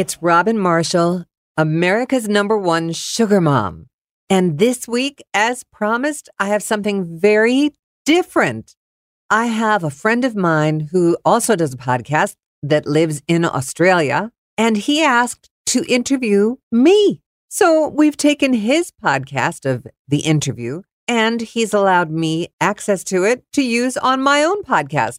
It's 0.00 0.22
Robin 0.22 0.58
Marshall, 0.58 1.26
America's 1.58 2.26
number 2.26 2.56
one 2.56 2.90
sugar 2.90 3.38
mom. 3.38 3.88
And 4.30 4.58
this 4.58 4.88
week, 4.88 5.22
as 5.34 5.62
promised, 5.62 6.30
I 6.38 6.46
have 6.46 6.62
something 6.62 7.20
very 7.20 7.74
different. 8.06 8.76
I 9.28 9.44
have 9.44 9.84
a 9.84 9.90
friend 9.90 10.24
of 10.24 10.34
mine 10.34 10.88
who 10.90 11.18
also 11.22 11.54
does 11.54 11.74
a 11.74 11.76
podcast 11.76 12.36
that 12.62 12.86
lives 12.86 13.20
in 13.28 13.44
Australia, 13.44 14.32
and 14.56 14.78
he 14.78 15.02
asked 15.02 15.50
to 15.66 15.84
interview 15.86 16.56
me. 16.72 17.20
So 17.50 17.86
we've 17.86 18.16
taken 18.16 18.54
his 18.54 18.90
podcast 19.04 19.70
of 19.70 19.86
the 20.08 20.20
interview 20.20 20.80
and 21.08 21.42
he's 21.42 21.74
allowed 21.74 22.10
me 22.10 22.48
access 22.58 23.04
to 23.04 23.24
it 23.24 23.44
to 23.52 23.60
use 23.60 23.98
on 23.98 24.22
my 24.22 24.44
own 24.44 24.62
podcast. 24.62 25.18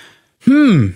hmm, 0.45 0.89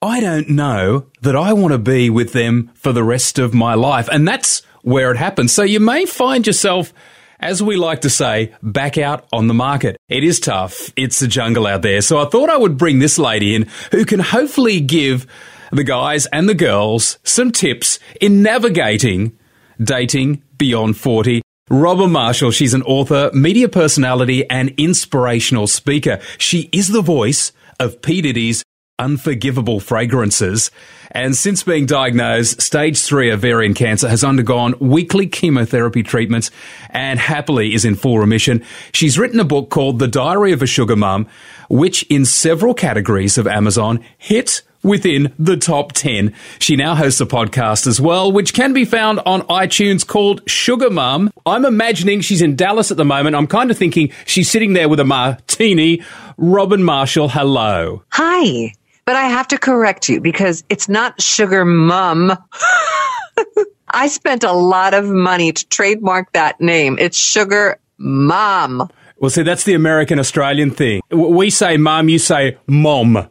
I 0.00 0.20
don't 0.20 0.48
know 0.48 1.06
that 1.20 1.36
I 1.36 1.52
want 1.52 1.72
to 1.72 1.78
be 1.78 2.08
with 2.08 2.32
them 2.32 2.70
for 2.72 2.92
the 2.92 3.04
rest 3.04 3.38
of 3.38 3.52
my 3.52 3.74
life. 3.74 4.08
And 4.10 4.26
that's 4.26 4.62
where 4.80 5.10
it 5.10 5.18
happens. 5.18 5.52
So 5.52 5.64
you 5.64 5.80
may 5.80 6.06
find 6.06 6.46
yourself 6.46 6.94
as 7.40 7.62
we 7.62 7.76
like 7.76 8.02
to 8.02 8.10
say, 8.10 8.54
back 8.62 8.98
out 8.98 9.26
on 9.32 9.46
the 9.46 9.54
market. 9.54 9.96
It 10.08 10.24
is 10.24 10.40
tough. 10.40 10.92
It's 10.96 11.22
a 11.22 11.28
jungle 11.28 11.66
out 11.66 11.82
there. 11.82 12.00
So 12.00 12.18
I 12.18 12.28
thought 12.28 12.50
I 12.50 12.56
would 12.56 12.76
bring 12.76 12.98
this 12.98 13.18
lady 13.18 13.54
in 13.54 13.68
who 13.90 14.04
can 14.04 14.20
hopefully 14.20 14.80
give 14.80 15.26
the 15.70 15.84
guys 15.84 16.26
and 16.26 16.48
the 16.48 16.54
girls 16.54 17.18
some 17.22 17.52
tips 17.52 17.98
in 18.20 18.42
navigating 18.42 19.38
dating 19.82 20.42
beyond 20.56 20.96
40. 20.96 21.42
Robin 21.70 22.10
Marshall, 22.10 22.50
she's 22.50 22.72
an 22.74 22.82
author, 22.82 23.30
media 23.34 23.68
personality, 23.68 24.48
and 24.48 24.72
inspirational 24.78 25.66
speaker. 25.66 26.18
She 26.38 26.70
is 26.72 26.88
the 26.88 27.02
voice 27.02 27.52
of 27.78 28.00
P. 28.00 28.22
Diddy's 28.22 28.64
unforgivable 28.98 29.80
fragrances. 29.80 30.70
And 31.10 31.34
since 31.34 31.62
being 31.62 31.86
diagnosed, 31.86 32.60
stage 32.60 33.00
three 33.00 33.32
ovarian 33.32 33.74
cancer 33.74 34.08
has 34.08 34.22
undergone 34.22 34.74
weekly 34.78 35.26
chemotherapy 35.26 36.02
treatments 36.02 36.50
and 36.90 37.18
happily 37.18 37.74
is 37.74 37.84
in 37.84 37.94
full 37.94 38.18
remission. 38.18 38.62
She's 38.92 39.18
written 39.18 39.40
a 39.40 39.44
book 39.44 39.70
called 39.70 39.98
The 39.98 40.08
Diary 40.08 40.52
of 40.52 40.62
a 40.62 40.66
Sugar 40.66 40.96
Mum, 40.96 41.26
which 41.70 42.02
in 42.04 42.24
several 42.24 42.74
categories 42.74 43.38
of 43.38 43.46
Amazon 43.46 44.04
hit 44.18 44.62
within 44.82 45.32
the 45.38 45.56
top 45.56 45.92
10. 45.92 46.34
She 46.58 46.76
now 46.76 46.94
hosts 46.94 47.20
a 47.20 47.26
podcast 47.26 47.86
as 47.86 48.00
well, 48.00 48.30
which 48.30 48.54
can 48.54 48.72
be 48.72 48.84
found 48.84 49.20
on 49.26 49.42
iTunes 49.42 50.06
called 50.06 50.48
Sugar 50.48 50.90
Mum. 50.90 51.30
I'm 51.46 51.64
imagining 51.64 52.20
she's 52.20 52.42
in 52.42 52.54
Dallas 52.54 52.90
at 52.90 52.96
the 52.96 53.04
moment. 53.04 53.34
I'm 53.34 53.46
kind 53.46 53.70
of 53.70 53.78
thinking 53.78 54.12
she's 54.26 54.50
sitting 54.50 54.74
there 54.74 54.88
with 54.88 55.00
a 55.00 55.04
martini. 55.04 56.02
Robin 56.36 56.82
Marshall, 56.82 57.28
hello. 57.28 58.04
Hi. 58.12 58.72
But 59.08 59.16
I 59.16 59.22
have 59.22 59.48
to 59.48 59.58
correct 59.58 60.10
you 60.10 60.20
because 60.20 60.64
it's 60.68 60.86
not 60.86 61.18
sugar 61.22 61.64
mum. 61.64 62.30
I 63.88 64.06
spent 64.06 64.44
a 64.44 64.52
lot 64.52 64.92
of 64.92 65.08
money 65.08 65.50
to 65.50 65.66
trademark 65.68 66.30
that 66.32 66.60
name. 66.60 66.98
It's 66.98 67.16
sugar 67.16 67.78
mom. 67.96 68.90
Well, 69.16 69.30
see, 69.30 69.44
that's 69.44 69.64
the 69.64 69.72
American 69.72 70.18
Australian 70.18 70.72
thing. 70.72 71.00
We 71.10 71.48
say 71.48 71.78
mum, 71.78 72.10
you 72.10 72.18
say 72.18 72.58
mom. 72.66 73.30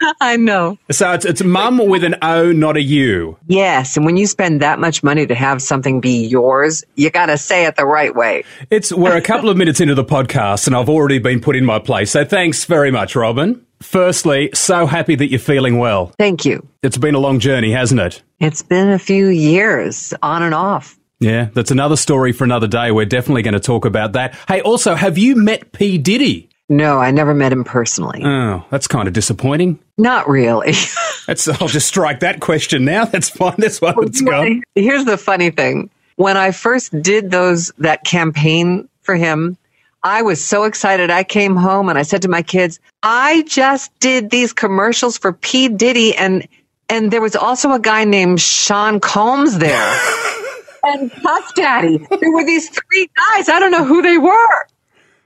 I 0.22 0.38
know. 0.38 0.78
So 0.90 1.12
it's, 1.12 1.26
it's 1.26 1.42
mum 1.42 1.76
with 1.76 2.02
an 2.02 2.16
O, 2.22 2.50
not 2.52 2.78
a 2.78 2.82
U. 2.82 3.36
Yes. 3.46 3.98
And 3.98 4.06
when 4.06 4.16
you 4.16 4.26
spend 4.26 4.62
that 4.62 4.78
much 4.78 5.02
money 5.02 5.26
to 5.26 5.34
have 5.34 5.60
something 5.60 6.00
be 6.00 6.28
yours, 6.28 6.82
you 6.94 7.10
got 7.10 7.26
to 7.26 7.36
say 7.36 7.66
it 7.66 7.76
the 7.76 7.84
right 7.84 8.14
way. 8.14 8.44
It's, 8.70 8.90
we're 8.90 9.18
a 9.18 9.20
couple 9.20 9.50
of 9.50 9.58
minutes 9.58 9.82
into 9.82 9.94
the 9.94 10.02
podcast 10.02 10.66
and 10.66 10.74
I've 10.74 10.88
already 10.88 11.18
been 11.18 11.42
put 11.42 11.56
in 11.56 11.66
my 11.66 11.78
place. 11.78 12.10
So 12.10 12.24
thanks 12.24 12.64
very 12.64 12.90
much, 12.90 13.14
Robin. 13.14 13.66
Firstly, 13.82 14.50
so 14.54 14.86
happy 14.86 15.14
that 15.14 15.30
you're 15.30 15.38
feeling 15.38 15.78
well. 15.78 16.12
Thank 16.18 16.44
you. 16.44 16.66
It's 16.82 16.98
been 16.98 17.14
a 17.14 17.18
long 17.18 17.40
journey, 17.40 17.72
hasn't 17.72 18.00
it? 18.00 18.22
It's 18.38 18.62
been 18.62 18.90
a 18.90 18.98
few 18.98 19.28
years 19.28 20.14
on 20.22 20.42
and 20.42 20.54
off. 20.54 20.98
Yeah, 21.18 21.48
that's 21.52 21.70
another 21.70 21.96
story 21.96 22.32
for 22.32 22.44
another 22.44 22.66
day. 22.66 22.90
We're 22.92 23.04
definitely 23.04 23.42
going 23.42 23.54
to 23.54 23.60
talk 23.60 23.84
about 23.84 24.12
that. 24.12 24.34
Hey, 24.48 24.62
also, 24.62 24.94
have 24.94 25.18
you 25.18 25.36
met 25.36 25.72
P. 25.72 25.98
Diddy? 25.98 26.48
No, 26.70 26.98
I 26.98 27.10
never 27.10 27.34
met 27.34 27.52
him 27.52 27.64
personally. 27.64 28.22
Oh, 28.24 28.64
that's 28.70 28.86
kind 28.86 29.08
of 29.08 29.12
disappointing. 29.12 29.78
Not 29.98 30.28
really. 30.28 30.72
that's, 31.26 31.48
I'll 31.48 31.68
just 31.68 31.88
strike 31.88 32.20
that 32.20 32.40
question 32.40 32.84
now. 32.84 33.04
That's 33.06 33.28
fine. 33.28 33.56
That's 33.58 33.80
why 33.80 33.92
it's 33.98 34.20
gone. 34.20 34.62
Here's 34.74 35.04
the 35.04 35.18
funny 35.18 35.50
thing. 35.50 35.90
When 36.16 36.36
I 36.36 36.52
first 36.52 37.02
did 37.02 37.30
those, 37.30 37.72
that 37.78 38.04
campaign 38.04 38.88
for 39.02 39.16
him, 39.16 39.58
I 40.02 40.22
was 40.22 40.42
so 40.42 40.64
excited. 40.64 41.10
I 41.10 41.24
came 41.24 41.56
home 41.56 41.88
and 41.88 41.98
I 41.98 42.02
said 42.02 42.22
to 42.22 42.28
my 42.28 42.42
kids, 42.42 42.80
I 43.02 43.42
just 43.46 43.96
did 44.00 44.30
these 44.30 44.52
commercials 44.52 45.18
for 45.18 45.32
P. 45.32 45.68
Diddy 45.68 46.16
and, 46.16 46.46
and 46.88 47.10
there 47.10 47.20
was 47.20 47.36
also 47.36 47.72
a 47.72 47.78
guy 47.78 48.04
named 48.04 48.40
Sean 48.40 49.00
Combs 49.00 49.58
there. 49.58 50.00
and 50.84 51.12
Puff 51.12 51.54
Daddy. 51.54 51.98
There 51.98 52.32
were 52.32 52.44
these 52.44 52.70
three 52.70 53.10
guys. 53.16 53.48
I 53.48 53.60
don't 53.60 53.70
know 53.70 53.84
who 53.84 54.02
they 54.02 54.18
were. 54.18 54.66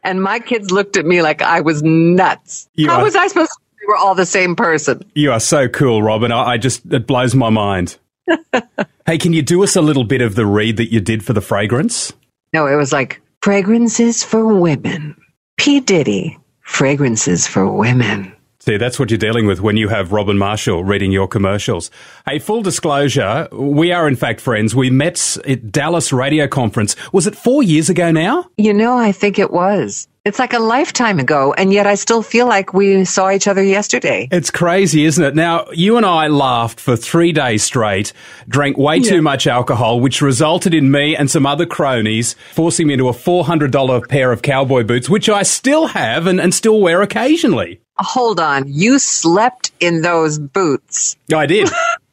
And 0.03 0.23
my 0.23 0.39
kids 0.39 0.71
looked 0.71 0.97
at 0.97 1.07
me 1.07 1.23
like 1.23 1.41
I 1.41 1.61
was 1.61 1.83
nuts. 1.83 2.69
You 2.75 2.89
How 2.89 2.99
are, 2.99 3.05
was 3.05 3.17
I 3.17 3.29
supposed 3.29 3.53
to 3.53 3.59
we 3.81 3.93
were 3.93 3.97
all 3.97 4.15
the 4.15 4.27
same 4.27 4.57
person? 4.57 5.05
You 5.15 5.33
are 5.33 5.41
so 5.41 5.69
cool, 5.69 6.03
Robin. 6.03 6.33
I, 6.33 6.53
I 6.53 6.59
just, 6.59 6.91
it 6.93 7.07
blows 7.07 7.35
my 7.35 7.51
mind. 7.51 7.99
hey, 9.07 9.19
can 9.19 9.33
you 9.33 9.43
do 9.43 9.63
us 9.63 9.77
a 9.77 9.83
little 9.83 10.05
bit 10.05 10.21
of 10.21 10.35
the 10.35 10.47
read 10.47 10.79
that 10.79 10.93
you 10.93 11.01
did 11.01 11.25
for 11.25 11.33
the 11.33 11.41
fragrance? 11.41 12.13
No, 12.53 12.67
it 12.67 12.77
was 12.77 12.93
like, 12.93 13.21
Fragrances 13.45 14.25
for 14.25 14.47
women. 14.47 15.15
P. 15.59 15.79
Diddy. 15.79 16.39
Fragrances 16.63 17.47
for 17.47 17.71
women. 17.71 18.35
See, 18.61 18.79
that's 18.79 18.99
what 18.99 19.11
you're 19.11 19.19
dealing 19.19 19.47
with 19.47 19.61
when 19.61 19.77
you 19.77 19.89
have 19.89 20.13
Robin 20.13 20.39
Marshall 20.39 20.83
reading 20.83 21.13
your 21.13 21.29
commercials. 21.29 21.91
Hey, 22.25 22.39
full 22.39 22.63
disclosure, 22.63 23.47
we 23.53 23.93
are 23.93 24.09
in 24.09 24.17
fact 24.17 24.41
friends. 24.41 24.75
We 24.75 24.89
met 24.89 25.37
at 25.47 25.71
Dallas 25.71 26.11
Radio 26.11 26.49
Conference. 26.49 26.97
Was 27.13 27.27
it 27.27 27.37
four 27.37 27.63
years 27.63 27.91
ago 27.91 28.11
now? 28.11 28.49
You 28.57 28.73
know, 28.73 28.97
I 28.97 29.13
think 29.13 29.39
it 29.39 29.51
was. 29.51 30.09
It's 30.25 30.39
like 30.39 30.55
a 30.55 30.59
lifetime 30.59 31.19
ago, 31.19 31.53
and 31.53 31.71
yet 31.71 31.87
I 31.87 31.97
still 31.97 32.23
feel 32.23 32.47
like 32.47 32.73
we 32.73 33.05
saw 33.05 33.31
each 33.31 33.47
other 33.47 33.63
yesterday. 33.63 34.27
It's 34.33 34.51
crazy, 34.51 35.05
isn't 35.05 35.23
it? 35.23 35.35
Now, 35.35 35.67
you 35.71 35.99
and 35.99 36.07
I 36.07 36.29
laughed 36.29 36.81
for 36.81 36.97
three 36.97 37.31
days 37.31 37.63
straight, 37.63 38.15
drank 38.49 38.79
way 38.79 38.97
yeah. 38.97 39.11
too 39.11 39.21
much 39.21 39.47
alcohol, 39.47 40.01
which 40.01 40.23
resulted 40.23 40.73
in 40.73 40.91
me 40.91 41.15
and 41.15 41.31
some 41.31 41.45
other 41.45 41.67
cronies 41.67 42.37
forcing 42.55 42.87
me 42.87 42.95
into 42.95 43.09
a 43.09 43.13
$400 43.13 44.09
pair 44.09 44.33
of 44.33 44.41
cowboy 44.41 44.83
boots, 44.83 45.11
which 45.11 45.29
I 45.29 45.43
still 45.43 45.89
have 45.89 46.27
and, 46.27 46.41
and 46.41 46.55
still 46.55 46.81
wear 46.81 47.03
occasionally. 47.03 47.83
Hold 47.99 48.41
on. 48.41 48.65
You 48.67 48.99
slept 48.99 49.73
in 49.79 50.01
those 50.01 50.39
boots. 50.39 51.17
I 51.35 51.45
did. 51.45 51.69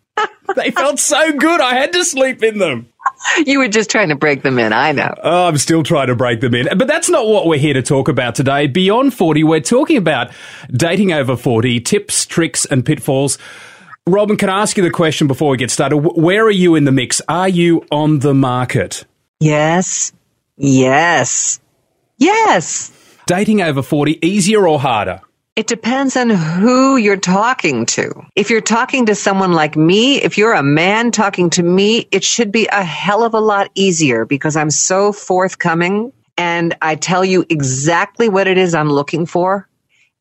they 0.57 0.71
felt 0.71 0.99
so 0.99 1.31
good. 1.31 1.61
I 1.61 1.75
had 1.75 1.93
to 1.93 2.03
sleep 2.03 2.43
in 2.43 2.57
them 2.57 2.90
you 3.45 3.59
were 3.59 3.67
just 3.67 3.89
trying 3.89 4.09
to 4.09 4.15
break 4.15 4.43
them 4.43 4.59
in. 4.59 4.73
I 4.73 4.91
know. 4.91 5.13
Oh, 5.23 5.47
I'm 5.47 5.57
still 5.57 5.83
trying 5.83 6.07
to 6.07 6.15
break 6.15 6.41
them 6.41 6.53
in. 6.53 6.67
But 6.77 6.87
that's 6.87 7.09
not 7.09 7.27
what 7.27 7.47
we're 7.47 7.59
here 7.59 7.73
to 7.73 7.81
talk 7.81 8.07
about 8.07 8.35
today. 8.35 8.67
Beyond 8.67 9.13
40, 9.13 9.43
we're 9.43 9.59
talking 9.59 9.97
about 9.97 10.31
dating 10.71 11.11
over 11.13 11.35
40, 11.35 11.79
tips, 11.81 12.25
tricks, 12.25 12.65
and 12.65 12.85
pitfalls. 12.85 13.37
Robin, 14.07 14.35
can 14.35 14.49
I 14.49 14.61
ask 14.61 14.77
you 14.77 14.83
the 14.83 14.89
question 14.89 15.27
before 15.27 15.51
we 15.51 15.57
get 15.57 15.71
started? 15.71 15.97
Where 15.97 16.45
are 16.45 16.51
you 16.51 16.75
in 16.75 16.85
the 16.85 16.91
mix? 16.91 17.21
Are 17.27 17.49
you 17.49 17.85
on 17.91 18.19
the 18.19 18.33
market? 18.33 19.05
Yes. 19.39 20.11
Yes. 20.57 21.59
Yes. 22.17 22.91
Dating 23.27 23.61
over 23.61 23.81
40, 23.81 24.25
easier 24.25 24.67
or 24.67 24.79
harder? 24.79 25.21
It 25.57 25.67
depends 25.67 26.15
on 26.15 26.29
who 26.29 26.95
you're 26.95 27.17
talking 27.17 27.85
to. 27.87 28.25
If 28.37 28.49
you're 28.49 28.61
talking 28.61 29.07
to 29.07 29.15
someone 29.15 29.51
like 29.51 29.75
me, 29.75 30.15
if 30.21 30.37
you're 30.37 30.53
a 30.53 30.63
man 30.63 31.11
talking 31.11 31.49
to 31.51 31.63
me, 31.63 32.07
it 32.09 32.23
should 32.23 32.53
be 32.53 32.67
a 32.67 32.83
hell 32.83 33.21
of 33.25 33.33
a 33.33 33.39
lot 33.41 33.69
easier 33.75 34.23
because 34.23 34.55
I'm 34.55 34.69
so 34.69 35.11
forthcoming 35.11 36.13
and 36.37 36.77
I 36.81 36.95
tell 36.95 37.25
you 37.25 37.45
exactly 37.49 38.29
what 38.29 38.47
it 38.47 38.57
is 38.57 38.73
I'm 38.73 38.89
looking 38.89 39.25
for. 39.25 39.67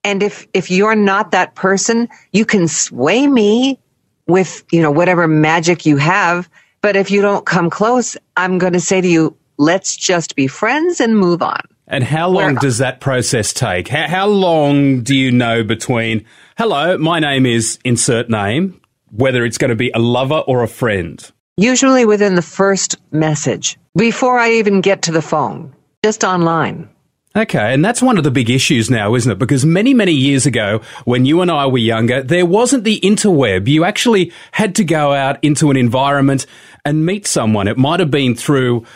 And 0.02 0.20
if, 0.20 0.48
if 0.52 0.68
you're 0.68 0.96
not 0.96 1.30
that 1.30 1.54
person, 1.54 2.08
you 2.32 2.44
can 2.44 2.66
sway 2.66 3.28
me 3.28 3.78
with, 4.26 4.64
you 4.72 4.82
know, 4.82 4.90
whatever 4.90 5.28
magic 5.28 5.86
you 5.86 5.96
have. 5.98 6.50
But 6.80 6.96
if 6.96 7.08
you 7.08 7.22
don't 7.22 7.46
come 7.46 7.70
close, 7.70 8.16
I'm 8.36 8.58
going 8.58 8.72
to 8.72 8.80
say 8.80 9.00
to 9.00 9.08
you, 9.08 9.36
let's 9.58 9.96
just 9.96 10.34
be 10.34 10.48
friends 10.48 10.98
and 11.00 11.16
move 11.16 11.40
on. 11.40 11.60
And 11.90 12.04
how 12.04 12.28
long 12.28 12.54
does 12.54 12.78
that 12.78 13.00
process 13.00 13.52
take? 13.52 13.88
How, 13.88 14.06
how 14.06 14.26
long 14.28 15.02
do 15.02 15.16
you 15.16 15.32
know 15.32 15.64
between, 15.64 16.24
hello, 16.56 16.96
my 16.96 17.18
name 17.18 17.46
is 17.46 17.80
insert 17.84 18.30
name, 18.30 18.80
whether 19.10 19.44
it's 19.44 19.58
going 19.58 19.70
to 19.70 19.76
be 19.76 19.90
a 19.90 19.98
lover 19.98 20.38
or 20.46 20.62
a 20.62 20.68
friend? 20.68 21.28
Usually 21.56 22.06
within 22.06 22.36
the 22.36 22.42
first 22.42 22.94
message, 23.10 23.76
before 23.96 24.38
I 24.38 24.52
even 24.52 24.82
get 24.82 25.02
to 25.02 25.12
the 25.12 25.20
phone, 25.20 25.74
just 26.04 26.22
online. 26.22 26.88
Okay, 27.34 27.74
and 27.74 27.84
that's 27.84 28.00
one 28.00 28.18
of 28.18 28.24
the 28.24 28.30
big 28.30 28.50
issues 28.50 28.88
now, 28.88 29.16
isn't 29.16 29.32
it? 29.32 29.38
Because 29.38 29.66
many, 29.66 29.92
many 29.92 30.12
years 30.12 30.46
ago, 30.46 30.82
when 31.06 31.24
you 31.24 31.42
and 31.42 31.50
I 31.50 31.66
were 31.66 31.78
younger, 31.78 32.22
there 32.22 32.46
wasn't 32.46 32.84
the 32.84 33.00
interweb. 33.00 33.66
You 33.66 33.84
actually 33.84 34.32
had 34.52 34.76
to 34.76 34.84
go 34.84 35.12
out 35.12 35.42
into 35.42 35.70
an 35.72 35.76
environment 35.76 36.46
and 36.84 37.04
meet 37.04 37.26
someone. 37.26 37.66
It 37.66 37.78
might 37.78 37.98
have 37.98 38.12
been 38.12 38.36
through 38.36 38.86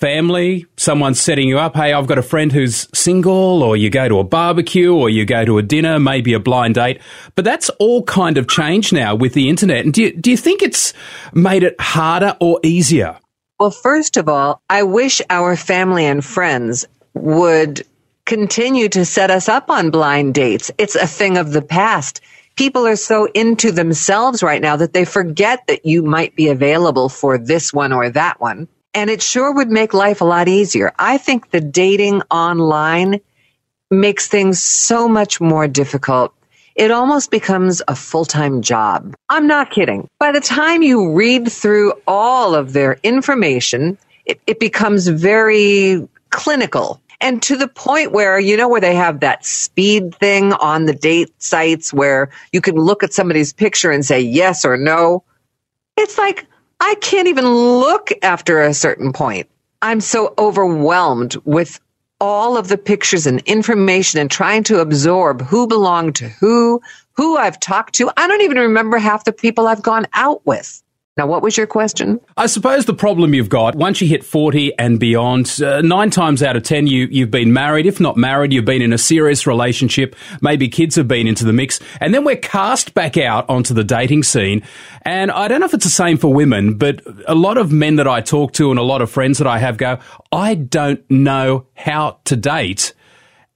family, 0.00 0.66
someone 0.78 1.14
setting 1.14 1.46
you 1.46 1.58
up. 1.58 1.76
Hey, 1.76 1.92
I've 1.92 2.06
got 2.06 2.16
a 2.16 2.22
friend 2.22 2.50
who's 2.50 2.88
single, 2.94 3.62
or 3.62 3.76
you 3.76 3.90
go 3.90 4.08
to 4.08 4.18
a 4.18 4.24
barbecue, 4.24 4.94
or 4.94 5.10
you 5.10 5.26
go 5.26 5.44
to 5.44 5.58
a 5.58 5.62
dinner, 5.62 6.00
maybe 6.00 6.32
a 6.32 6.40
blind 6.40 6.76
date. 6.76 7.00
But 7.34 7.44
that's 7.44 7.68
all 7.78 8.02
kind 8.04 8.38
of 8.38 8.48
changed 8.48 8.94
now 8.94 9.14
with 9.14 9.34
the 9.34 9.50
internet. 9.50 9.84
And 9.84 9.92
do 9.92 10.04
you, 10.04 10.16
do 10.16 10.30
you 10.30 10.38
think 10.38 10.62
it's 10.62 10.94
made 11.34 11.62
it 11.62 11.78
harder 11.78 12.34
or 12.40 12.58
easier? 12.62 13.18
Well, 13.58 13.70
first 13.70 14.16
of 14.16 14.26
all, 14.26 14.62
I 14.70 14.84
wish 14.84 15.20
our 15.28 15.54
family 15.54 16.06
and 16.06 16.24
friends 16.24 16.86
would 17.12 17.86
continue 18.24 18.88
to 18.88 19.04
set 19.04 19.30
us 19.30 19.50
up 19.50 19.68
on 19.68 19.90
blind 19.90 20.32
dates. 20.32 20.70
It's 20.78 20.94
a 20.94 21.06
thing 21.06 21.36
of 21.36 21.52
the 21.52 21.60
past. 21.60 22.22
People 22.56 22.86
are 22.86 22.96
so 22.96 23.26
into 23.34 23.70
themselves 23.70 24.42
right 24.42 24.62
now 24.62 24.76
that 24.76 24.94
they 24.94 25.04
forget 25.04 25.66
that 25.66 25.84
you 25.84 26.02
might 26.02 26.34
be 26.36 26.48
available 26.48 27.10
for 27.10 27.36
this 27.36 27.70
one 27.72 27.92
or 27.92 28.08
that 28.10 28.40
one. 28.40 28.66
And 28.94 29.08
it 29.08 29.22
sure 29.22 29.52
would 29.52 29.70
make 29.70 29.94
life 29.94 30.20
a 30.20 30.24
lot 30.24 30.48
easier. 30.48 30.92
I 30.98 31.18
think 31.18 31.50
the 31.50 31.60
dating 31.60 32.22
online 32.30 33.20
makes 33.90 34.28
things 34.28 34.62
so 34.62 35.08
much 35.08 35.40
more 35.40 35.68
difficult. 35.68 36.34
It 36.74 36.90
almost 36.90 37.30
becomes 37.30 37.82
a 37.88 37.94
full 37.94 38.24
time 38.24 38.62
job. 38.62 39.14
I'm 39.28 39.46
not 39.46 39.70
kidding. 39.70 40.08
By 40.18 40.32
the 40.32 40.40
time 40.40 40.82
you 40.82 41.12
read 41.12 41.50
through 41.50 41.92
all 42.06 42.54
of 42.54 42.72
their 42.72 42.98
information, 43.02 43.98
it, 44.24 44.40
it 44.46 44.60
becomes 44.60 45.08
very 45.08 46.08
clinical 46.30 47.00
and 47.20 47.42
to 47.42 47.56
the 47.56 47.68
point 47.68 48.12
where 48.12 48.40
you 48.40 48.56
know 48.56 48.68
where 48.68 48.80
they 48.80 48.94
have 48.94 49.20
that 49.20 49.44
speed 49.44 50.14
thing 50.14 50.52
on 50.54 50.86
the 50.86 50.94
date 50.94 51.30
sites 51.42 51.92
where 51.92 52.30
you 52.52 52.60
can 52.60 52.76
look 52.76 53.02
at 53.02 53.12
somebody's 53.12 53.52
picture 53.52 53.90
and 53.90 54.04
say 54.04 54.20
yes 54.20 54.64
or 54.64 54.76
no 54.76 55.22
it's 55.96 56.16
like 56.16 56.46
I 56.80 56.96
can't 57.02 57.28
even 57.28 57.46
look 57.46 58.10
after 58.22 58.62
a 58.62 58.74
certain 58.74 59.12
point. 59.12 59.48
I'm 59.82 60.00
so 60.00 60.34
overwhelmed 60.38 61.36
with 61.44 61.80
all 62.20 62.56
of 62.56 62.68
the 62.68 62.78
pictures 62.78 63.26
and 63.26 63.40
information 63.42 64.20
and 64.20 64.30
trying 64.30 64.64
to 64.64 64.80
absorb 64.80 65.42
who 65.42 65.66
belonged 65.66 66.16
to 66.16 66.28
who, 66.28 66.82
who 67.12 67.36
I've 67.36 67.60
talked 67.60 67.94
to. 67.96 68.10
I 68.16 68.28
don't 68.28 68.42
even 68.42 68.58
remember 68.58 68.98
half 68.98 69.24
the 69.24 69.32
people 69.32 69.66
I've 69.66 69.82
gone 69.82 70.06
out 70.14 70.46
with. 70.46 70.82
Now, 71.16 71.26
what 71.26 71.42
was 71.42 71.56
your 71.56 71.66
question? 71.66 72.20
I 72.36 72.46
suppose 72.46 72.86
the 72.86 72.94
problem 72.94 73.34
you've 73.34 73.48
got 73.48 73.74
once 73.74 74.00
you 74.00 74.06
hit 74.06 74.24
40 74.24 74.78
and 74.78 75.00
beyond, 75.00 75.60
uh, 75.60 75.80
nine 75.80 76.10
times 76.10 76.40
out 76.40 76.56
of 76.56 76.62
10, 76.62 76.86
you, 76.86 77.08
you've 77.10 77.32
been 77.32 77.52
married. 77.52 77.84
If 77.84 77.98
not 77.98 78.16
married, 78.16 78.52
you've 78.52 78.64
been 78.64 78.80
in 78.80 78.92
a 78.92 78.98
serious 78.98 79.44
relationship. 79.44 80.14
Maybe 80.40 80.68
kids 80.68 80.94
have 80.94 81.08
been 81.08 81.26
into 81.26 81.44
the 81.44 81.52
mix. 81.52 81.80
And 82.00 82.14
then 82.14 82.24
we're 82.24 82.36
cast 82.36 82.94
back 82.94 83.16
out 83.16 83.50
onto 83.50 83.74
the 83.74 83.82
dating 83.82 84.22
scene. 84.22 84.62
And 85.02 85.32
I 85.32 85.48
don't 85.48 85.60
know 85.60 85.66
if 85.66 85.74
it's 85.74 85.84
the 85.84 85.90
same 85.90 86.16
for 86.16 86.32
women, 86.32 86.74
but 86.74 87.02
a 87.26 87.34
lot 87.34 87.58
of 87.58 87.72
men 87.72 87.96
that 87.96 88.06
I 88.06 88.20
talk 88.20 88.52
to 88.54 88.70
and 88.70 88.78
a 88.78 88.84
lot 88.84 89.02
of 89.02 89.10
friends 89.10 89.38
that 89.38 89.48
I 89.48 89.58
have 89.58 89.78
go, 89.78 89.98
I 90.30 90.54
don't 90.54 91.08
know 91.10 91.66
how 91.74 92.20
to 92.26 92.36
date. 92.36 92.94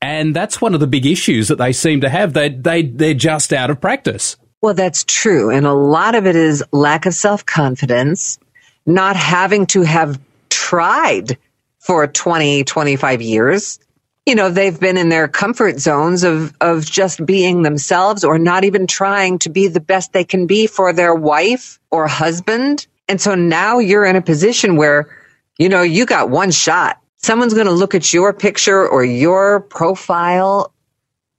And 0.02 0.34
that's 0.34 0.60
one 0.60 0.74
of 0.74 0.80
the 0.80 0.88
big 0.88 1.06
issues 1.06 1.48
that 1.48 1.56
they 1.56 1.72
seem 1.72 2.00
to 2.00 2.08
have. 2.08 2.32
They, 2.32 2.48
they, 2.48 2.82
they're 2.82 3.14
just 3.14 3.52
out 3.52 3.70
of 3.70 3.80
practice. 3.80 4.36
Well, 4.64 4.72
that's 4.72 5.04
true. 5.04 5.50
And 5.50 5.66
a 5.66 5.74
lot 5.74 6.14
of 6.14 6.26
it 6.26 6.34
is 6.36 6.64
lack 6.72 7.04
of 7.04 7.12
self 7.12 7.44
confidence, 7.44 8.38
not 8.86 9.14
having 9.14 9.66
to 9.66 9.82
have 9.82 10.18
tried 10.48 11.36
for 11.80 12.06
20, 12.06 12.64
25 12.64 13.20
years. 13.20 13.78
You 14.24 14.34
know, 14.34 14.48
they've 14.48 14.80
been 14.80 14.96
in 14.96 15.10
their 15.10 15.28
comfort 15.28 15.80
zones 15.80 16.24
of, 16.24 16.54
of 16.62 16.86
just 16.86 17.26
being 17.26 17.60
themselves 17.60 18.24
or 18.24 18.38
not 18.38 18.64
even 18.64 18.86
trying 18.86 19.38
to 19.40 19.50
be 19.50 19.68
the 19.68 19.80
best 19.80 20.14
they 20.14 20.24
can 20.24 20.46
be 20.46 20.66
for 20.66 20.94
their 20.94 21.14
wife 21.14 21.78
or 21.90 22.06
husband. 22.06 22.86
And 23.06 23.20
so 23.20 23.34
now 23.34 23.80
you're 23.80 24.06
in 24.06 24.16
a 24.16 24.22
position 24.22 24.76
where, 24.76 25.14
you 25.58 25.68
know, 25.68 25.82
you 25.82 26.06
got 26.06 26.30
one 26.30 26.50
shot. 26.50 26.98
Someone's 27.18 27.52
going 27.52 27.66
to 27.66 27.72
look 27.72 27.94
at 27.94 28.14
your 28.14 28.32
picture 28.32 28.88
or 28.88 29.04
your 29.04 29.60
profile 29.60 30.72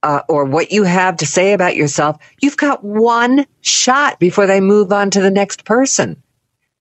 uh, 0.02 0.22
or 0.28 0.44
what 0.44 0.72
you 0.72 0.84
have 0.84 1.16
to 1.16 1.26
say 1.26 1.52
about 1.52 1.76
yourself, 1.76 2.18
you've 2.40 2.56
got 2.56 2.84
one 2.84 3.46
shot 3.60 4.18
before 4.18 4.46
they 4.46 4.60
move 4.60 4.92
on 4.92 5.10
to 5.10 5.20
the 5.20 5.30
next 5.30 5.64
person. 5.64 6.22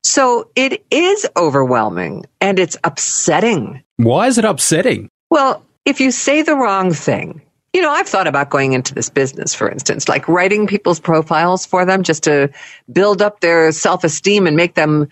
So 0.03 0.49
it 0.55 0.85
is 0.91 1.27
overwhelming 1.35 2.25
and 2.39 2.59
it's 2.59 2.77
upsetting. 2.83 3.83
Why 3.97 4.27
is 4.27 4.37
it 4.37 4.45
upsetting? 4.45 5.09
Well, 5.31 5.65
if 5.85 5.99
you 5.99 6.11
say 6.11 6.43
the 6.43 6.55
wrong 6.55 6.93
thing, 6.93 7.41
you 7.73 7.81
know, 7.81 7.91
I've 7.91 8.07
thought 8.07 8.27
about 8.27 8.49
going 8.49 8.73
into 8.73 8.93
this 8.93 9.09
business, 9.09 9.53
for 9.53 9.69
instance, 9.69 10.07
like 10.07 10.27
writing 10.27 10.67
people's 10.67 10.99
profiles 10.99 11.65
for 11.65 11.85
them 11.85 12.03
just 12.03 12.23
to 12.23 12.51
build 12.91 13.21
up 13.21 13.39
their 13.39 13.71
self 13.71 14.03
esteem 14.03 14.47
and 14.47 14.55
make 14.55 14.75
them 14.75 15.09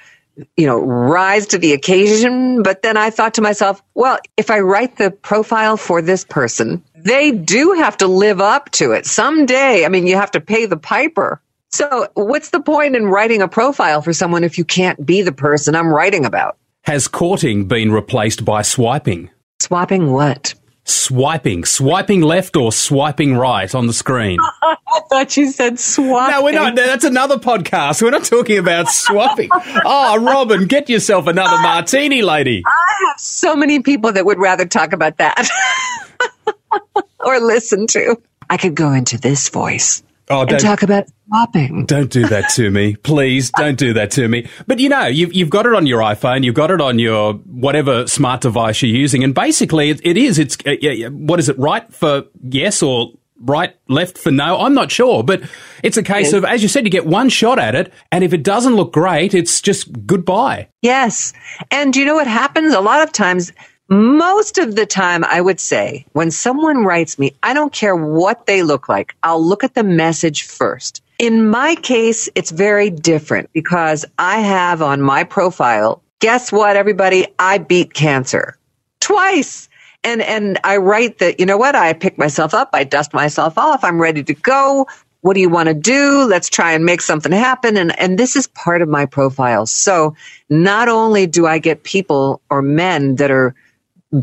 you 0.57 0.65
know, 0.65 0.79
rise 0.79 1.47
to 1.47 1.57
the 1.57 1.73
occasion. 1.73 2.63
But 2.63 2.81
then 2.81 2.97
I 2.97 3.09
thought 3.09 3.35
to 3.35 3.41
myself, 3.41 3.83
well, 3.93 4.17
if 4.37 4.49
I 4.49 4.59
write 4.59 4.97
the 4.97 5.11
profile 5.11 5.77
for 5.77 6.01
this 6.01 6.25
person, 6.25 6.83
they 7.03 7.31
do 7.31 7.73
have 7.73 7.97
to 7.97 8.07
live 8.07 8.41
up 8.41 8.71
to 8.71 8.91
it 8.91 9.05
someday. 9.05 9.85
I 9.85 9.89
mean, 9.89 10.07
you 10.07 10.15
have 10.15 10.31
to 10.31 10.41
pay 10.41 10.65
the 10.65 10.77
piper. 10.77 11.41
So 11.71 12.07
what's 12.13 12.49
the 12.49 12.61
point 12.61 12.95
in 12.95 13.07
writing 13.07 13.41
a 13.41 13.47
profile 13.47 14.01
for 14.01 14.13
someone 14.13 14.43
if 14.43 14.57
you 14.57 14.65
can't 14.65 15.03
be 15.05 15.21
the 15.21 15.31
person 15.31 15.75
I'm 15.75 15.93
writing 15.93 16.25
about? 16.25 16.57
Has 16.83 17.07
courting 17.07 17.65
been 17.67 17.91
replaced 17.91 18.45
by 18.45 18.61
swiping? 18.61 19.29
Swapping 19.59 20.11
what? 20.11 20.53
swiping, 20.85 21.65
swiping 21.65 22.21
left 22.21 22.55
or 22.55 22.71
swiping 22.71 23.35
right 23.35 23.73
on 23.73 23.87
the 23.87 23.93
screen. 23.93 24.39
I 24.61 24.77
thought 25.09 25.37
you 25.37 25.51
said 25.51 25.79
swiping. 25.79 26.35
No, 26.35 26.43
we're 26.43 26.51
not. 26.51 26.75
That's 26.75 27.05
another 27.05 27.37
podcast. 27.37 28.01
We're 28.01 28.11
not 28.11 28.25
talking 28.25 28.57
about 28.57 28.89
swapping. 28.89 29.49
oh, 29.51 30.21
Robin, 30.23 30.65
get 30.65 30.89
yourself 30.89 31.27
another 31.27 31.61
martini, 31.61 32.21
lady. 32.21 32.63
I 32.65 33.07
have 33.07 33.19
so 33.19 33.55
many 33.55 33.81
people 33.81 34.11
that 34.13 34.25
would 34.25 34.39
rather 34.39 34.65
talk 34.65 34.93
about 34.93 35.17
that 35.17 35.49
or 37.19 37.39
listen 37.39 37.87
to. 37.87 38.21
I 38.49 38.57
could 38.57 38.75
go 38.75 38.91
into 38.91 39.17
this 39.17 39.49
voice. 39.49 40.03
Oh, 40.29 40.45
and 40.45 40.59
talk 40.59 40.83
about 40.83 41.05
swapping. 41.27 41.85
Don't 41.85 42.09
do 42.09 42.25
that 42.27 42.49
to 42.51 42.71
me, 42.71 42.95
please. 42.95 43.51
Don't 43.51 43.77
do 43.77 43.93
that 43.93 44.11
to 44.11 44.27
me. 44.27 44.47
But 44.67 44.79
you 44.79 44.87
know, 44.87 45.05
you've 45.05 45.33
you've 45.33 45.49
got 45.49 45.65
it 45.65 45.73
on 45.73 45.85
your 45.85 45.99
iPhone, 45.99 46.43
you've 46.43 46.55
got 46.55 46.71
it 46.71 46.79
on 46.79 46.97
your 46.97 47.33
whatever 47.33 48.07
smart 48.07 48.41
device 48.41 48.81
you're 48.81 48.95
using, 48.95 49.23
and 49.23 49.35
basically, 49.35 49.89
it, 49.89 49.99
it 50.03 50.15
is. 50.15 50.39
It's 50.39 50.57
uh, 50.65 51.09
what 51.09 51.39
is 51.39 51.49
it? 51.49 51.59
Right 51.59 51.91
for 51.93 52.23
yes 52.41 52.81
or 52.81 53.11
right, 53.43 53.75
left 53.89 54.17
for 54.17 54.31
no. 54.31 54.59
I'm 54.59 54.73
not 54.73 54.91
sure, 54.91 55.23
but 55.23 55.43
it's 55.83 55.97
a 55.97 56.03
case 56.03 56.27
yes. 56.27 56.33
of, 56.33 56.45
as 56.45 56.61
you 56.61 56.69
said, 56.69 56.85
you 56.85 56.89
get 56.89 57.05
one 57.05 57.27
shot 57.27 57.59
at 57.59 57.75
it, 57.75 57.91
and 58.11 58.23
if 58.23 58.33
it 58.33 58.43
doesn't 58.43 58.75
look 58.75 58.93
great, 58.93 59.33
it's 59.33 59.61
just 59.61 60.05
goodbye. 60.05 60.69
Yes, 60.81 61.33
and 61.69 61.95
you 61.95 62.05
know 62.05 62.15
what 62.15 62.27
happens? 62.27 62.73
A 62.73 62.81
lot 62.81 63.03
of 63.03 63.11
times 63.11 63.51
most 63.93 64.57
of 64.57 64.75
the 64.75 64.85
time, 64.85 65.23
I 65.23 65.39
would 65.39 65.59
say 65.59 66.05
when 66.13 66.31
someone 66.31 66.83
writes 66.83 67.19
me, 67.19 67.33
I 67.43 67.53
don't 67.53 67.71
care 67.71 67.95
what 67.95 68.47
they 68.47 68.63
look 68.63 68.89
like. 68.89 69.15
I'll 69.21 69.43
look 69.43 69.63
at 69.63 69.75
the 69.75 69.83
message 69.83 70.43
first. 70.43 71.03
In 71.19 71.47
my 71.47 71.75
case, 71.75 72.27
it's 72.33 72.49
very 72.49 72.89
different 72.89 73.53
because 73.53 74.03
I 74.17 74.39
have 74.39 74.81
on 74.81 75.01
my 75.01 75.23
profile, 75.23 76.01
guess 76.19 76.51
what, 76.51 76.75
everybody? 76.75 77.27
I 77.37 77.59
beat 77.59 77.93
cancer 77.93 78.57
twice. 78.99 79.69
And, 80.03 80.21
and 80.21 80.59
I 80.63 80.77
write 80.77 81.19
that, 81.19 81.39
you 81.39 81.45
know 81.45 81.57
what? 81.57 81.75
I 81.75 81.93
pick 81.93 82.17
myself 82.17 82.53
up. 82.53 82.69
I 82.73 82.83
dust 82.83 83.13
myself 83.13 83.57
off. 83.57 83.83
I'm 83.83 84.01
ready 84.01 84.23
to 84.23 84.33
go. 84.33 84.87
what 85.21 85.35
do 85.35 85.39
you 85.39 85.49
want 85.49 85.67
to 85.67 85.73
do? 85.73 86.25
Let's 86.25 86.49
try 86.49 86.73
and 86.73 86.83
make 86.83 86.99
something 86.99 87.31
happen. 87.31 87.77
And, 87.77 87.97
and 87.97 88.19
this 88.19 88.35
is 88.35 88.47
part 88.47 88.81
of 88.81 88.89
my 88.89 89.05
profile. 89.05 89.65
So 89.65 90.15
not 90.49 90.89
only 90.89 91.27
do 91.27 91.47
I 91.47 91.59
get 91.59 91.83
people 91.83 92.41
or 92.49 92.61
men 92.61 93.15
that 93.15 93.31
are 93.31 93.55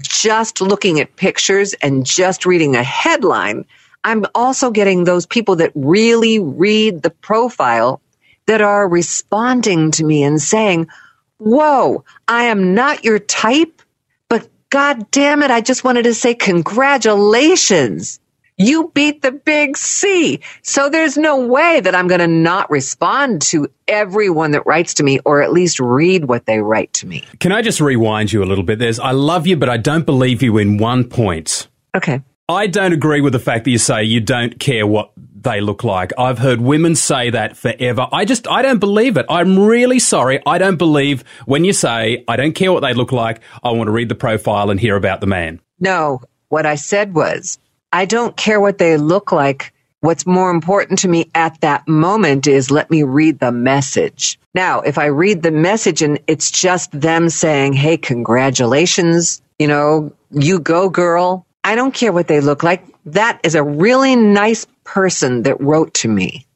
just 0.02 0.60
looking 0.60 1.00
at 1.00 1.16
pictures 1.16 1.74
and 1.74 2.06
just 2.06 2.46
reading 2.46 2.76
a 2.76 2.84
headline, 2.84 3.66
I'm 4.04 4.26
also 4.34 4.70
getting 4.70 5.04
those 5.04 5.26
people 5.26 5.56
that 5.56 5.72
really 5.74 6.38
read 6.40 7.02
the 7.02 7.10
profile 7.10 8.02
that 8.46 8.60
are 8.62 8.88
responding 8.88 9.92
to 9.92 10.04
me 10.04 10.24
and 10.24 10.40
saying, 10.40 10.88
Whoa, 11.38 12.04
I 12.28 12.44
am 12.44 12.74
not 12.74 13.04
your 13.04 13.18
type, 13.20 13.82
but 14.28 14.48
God 14.70 15.10
damn 15.12 15.42
it, 15.42 15.50
I 15.52 15.62
just 15.62 15.84
wanted 15.84 16.04
to 16.04 16.14
say 16.14 16.34
congratulations. 16.34 18.19
You 18.60 18.90
beat 18.94 19.22
the 19.22 19.32
big 19.32 19.76
C. 19.76 20.40
So 20.62 20.90
there's 20.90 21.16
no 21.16 21.46
way 21.46 21.80
that 21.80 21.94
I'm 21.94 22.08
going 22.08 22.20
to 22.20 22.26
not 22.26 22.70
respond 22.70 23.40
to 23.42 23.68
everyone 23.88 24.50
that 24.50 24.66
writes 24.66 24.94
to 24.94 25.02
me 25.02 25.18
or 25.24 25.40
at 25.40 25.52
least 25.52 25.80
read 25.80 26.26
what 26.26 26.44
they 26.44 26.60
write 26.60 26.92
to 26.94 27.06
me. 27.06 27.24
Can 27.38 27.52
I 27.52 27.62
just 27.62 27.80
rewind 27.80 28.32
you 28.32 28.42
a 28.42 28.44
little 28.44 28.64
bit? 28.64 28.78
There's, 28.78 28.98
I 28.98 29.12
love 29.12 29.46
you, 29.46 29.56
but 29.56 29.70
I 29.70 29.78
don't 29.78 30.04
believe 30.04 30.42
you 30.42 30.58
in 30.58 30.76
one 30.76 31.04
point. 31.04 31.68
Okay. 31.96 32.22
I 32.50 32.66
don't 32.66 32.92
agree 32.92 33.20
with 33.20 33.32
the 33.32 33.38
fact 33.38 33.64
that 33.64 33.70
you 33.70 33.78
say 33.78 34.04
you 34.04 34.20
don't 34.20 34.58
care 34.60 34.86
what 34.86 35.12
they 35.42 35.62
look 35.62 35.82
like. 35.82 36.12
I've 36.18 36.38
heard 36.38 36.60
women 36.60 36.96
say 36.96 37.30
that 37.30 37.56
forever. 37.56 38.08
I 38.12 38.26
just, 38.26 38.46
I 38.46 38.60
don't 38.60 38.78
believe 38.78 39.16
it. 39.16 39.24
I'm 39.30 39.58
really 39.58 39.98
sorry. 39.98 40.42
I 40.44 40.58
don't 40.58 40.76
believe 40.76 41.24
when 41.46 41.64
you 41.64 41.72
say, 41.72 42.24
I 42.28 42.36
don't 42.36 42.52
care 42.52 42.72
what 42.72 42.80
they 42.80 42.92
look 42.92 43.12
like. 43.12 43.40
I 43.62 43.70
want 43.70 43.88
to 43.88 43.92
read 43.92 44.10
the 44.10 44.14
profile 44.14 44.68
and 44.68 44.78
hear 44.78 44.96
about 44.96 45.22
the 45.22 45.26
man. 45.26 45.60
No, 45.78 46.20
what 46.48 46.66
I 46.66 46.74
said 46.74 47.14
was, 47.14 47.58
I 47.92 48.04
don't 48.04 48.36
care 48.36 48.60
what 48.60 48.78
they 48.78 48.96
look 48.96 49.32
like. 49.32 49.72
What's 50.00 50.26
more 50.26 50.50
important 50.50 50.98
to 51.00 51.08
me 51.08 51.30
at 51.34 51.60
that 51.60 51.86
moment 51.86 52.46
is 52.46 52.70
let 52.70 52.90
me 52.90 53.02
read 53.02 53.38
the 53.40 53.52
message. 53.52 54.38
Now, 54.54 54.80
if 54.80 54.96
I 54.96 55.06
read 55.06 55.42
the 55.42 55.50
message 55.50 56.00
and 56.02 56.18
it's 56.26 56.50
just 56.50 56.90
them 56.98 57.28
saying, 57.28 57.74
Hey, 57.74 57.96
congratulations, 57.96 59.42
you 59.58 59.66
know, 59.66 60.12
you 60.30 60.58
go 60.60 60.88
girl. 60.88 61.46
I 61.64 61.74
don't 61.74 61.92
care 61.92 62.12
what 62.12 62.28
they 62.28 62.40
look 62.40 62.62
like. 62.62 62.84
That 63.06 63.40
is 63.42 63.54
a 63.54 63.62
really 63.62 64.16
nice 64.16 64.66
person 64.84 65.42
that 65.42 65.60
wrote 65.60 65.92
to 65.94 66.08
me 66.08 66.46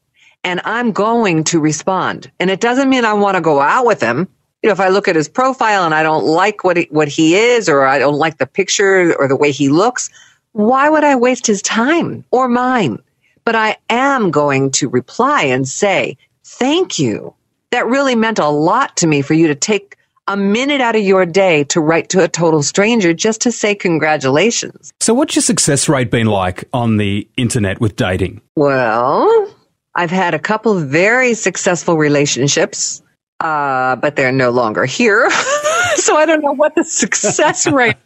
and 0.45 0.61
I'm 0.63 0.91
going 0.91 1.43
to 1.45 1.59
respond. 1.59 2.31
And 2.39 2.49
it 2.49 2.61
doesn't 2.61 2.89
mean 2.89 3.03
I 3.03 3.13
want 3.13 3.35
to 3.35 3.41
go 3.41 3.59
out 3.59 3.85
with 3.85 3.99
him. 3.99 4.29
You 4.61 4.69
know, 4.69 4.73
if 4.73 4.79
I 4.79 4.89
look 4.89 5.07
at 5.07 5.15
his 5.15 5.27
profile 5.27 5.83
and 5.83 5.93
I 5.93 6.03
don't 6.03 6.23
like 6.23 6.63
what 6.63 6.77
he, 6.77 6.87
what 6.91 7.07
he 7.07 7.35
is, 7.35 7.67
or 7.67 7.85
I 7.85 7.99
don't 7.99 8.15
like 8.15 8.37
the 8.37 8.45
picture 8.45 9.15
or 9.19 9.27
the 9.27 9.35
way 9.35 9.51
he 9.51 9.69
looks, 9.69 10.09
why 10.55 10.87
would 10.87 11.03
I 11.03 11.17
waste 11.17 11.45
his 11.47 11.61
time 11.61 12.23
or 12.31 12.47
mine? 12.47 12.99
But 13.43 13.55
I 13.55 13.75
am 13.89 14.31
going 14.31 14.71
to 14.71 14.87
reply 14.87 15.43
and 15.43 15.67
say, 15.67 16.17
thank 16.45 16.97
you. 16.97 17.33
That 17.71 17.85
really 17.87 18.15
meant 18.15 18.39
a 18.39 18.47
lot 18.47 18.95
to 18.97 19.07
me 19.07 19.21
for 19.21 19.33
you 19.33 19.47
to 19.47 19.55
take 19.55 19.97
a 20.29 20.37
minute 20.37 20.79
out 20.79 20.95
of 20.95 21.03
your 21.03 21.25
day 21.25 21.65
to 21.65 21.81
write 21.81 22.07
to 22.09 22.23
a 22.23 22.29
total 22.29 22.63
stranger 22.63 23.13
just 23.13 23.41
to 23.41 23.51
say 23.51 23.75
congratulations. 23.75 24.93
So, 25.01 25.13
what's 25.13 25.35
your 25.35 25.43
success 25.43 25.89
rate 25.89 26.09
been 26.09 26.27
like 26.27 26.63
on 26.71 26.95
the 26.95 27.27
internet 27.35 27.81
with 27.81 27.97
dating? 27.97 28.39
Well, 28.55 29.53
I've 29.93 30.09
had 30.09 30.33
a 30.33 30.39
couple 30.39 30.77
of 30.77 30.87
very 30.87 31.33
successful 31.33 31.97
relationships, 31.97 33.03
uh, 33.41 33.97
but 33.97 34.15
they're 34.15 34.31
no 34.31 34.51
longer 34.51 34.85
here. 34.85 35.29
so, 35.95 36.15
I 36.15 36.25
don't 36.25 36.41
know 36.41 36.53
what 36.53 36.75
the 36.75 36.85
success 36.85 37.67
rate 37.71 37.97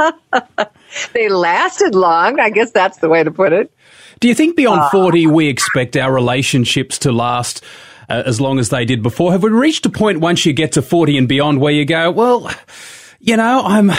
they 1.12 1.28
lasted 1.28 1.94
long. 1.94 2.40
I 2.40 2.50
guess 2.50 2.70
that's 2.70 2.98
the 2.98 3.08
way 3.08 3.22
to 3.22 3.30
put 3.30 3.52
it. 3.52 3.72
Do 4.20 4.28
you 4.28 4.34
think 4.34 4.56
beyond 4.56 4.80
uh, 4.80 4.90
40 4.90 5.26
we 5.28 5.48
expect 5.48 5.96
our 5.96 6.12
relationships 6.12 6.98
to 7.00 7.12
last 7.12 7.64
uh, 8.08 8.22
as 8.26 8.40
long 8.40 8.58
as 8.58 8.68
they 8.68 8.84
did 8.84 9.02
before? 9.02 9.32
Have 9.32 9.42
we 9.42 9.50
reached 9.50 9.86
a 9.86 9.90
point 9.90 10.20
once 10.20 10.44
you 10.44 10.52
get 10.52 10.72
to 10.72 10.82
40 10.82 11.16
and 11.16 11.28
beyond 11.28 11.60
where 11.60 11.72
you 11.72 11.84
go, 11.84 12.10
well, 12.10 12.50
you 13.20 13.36
know, 13.36 13.62
I'm 13.64 13.90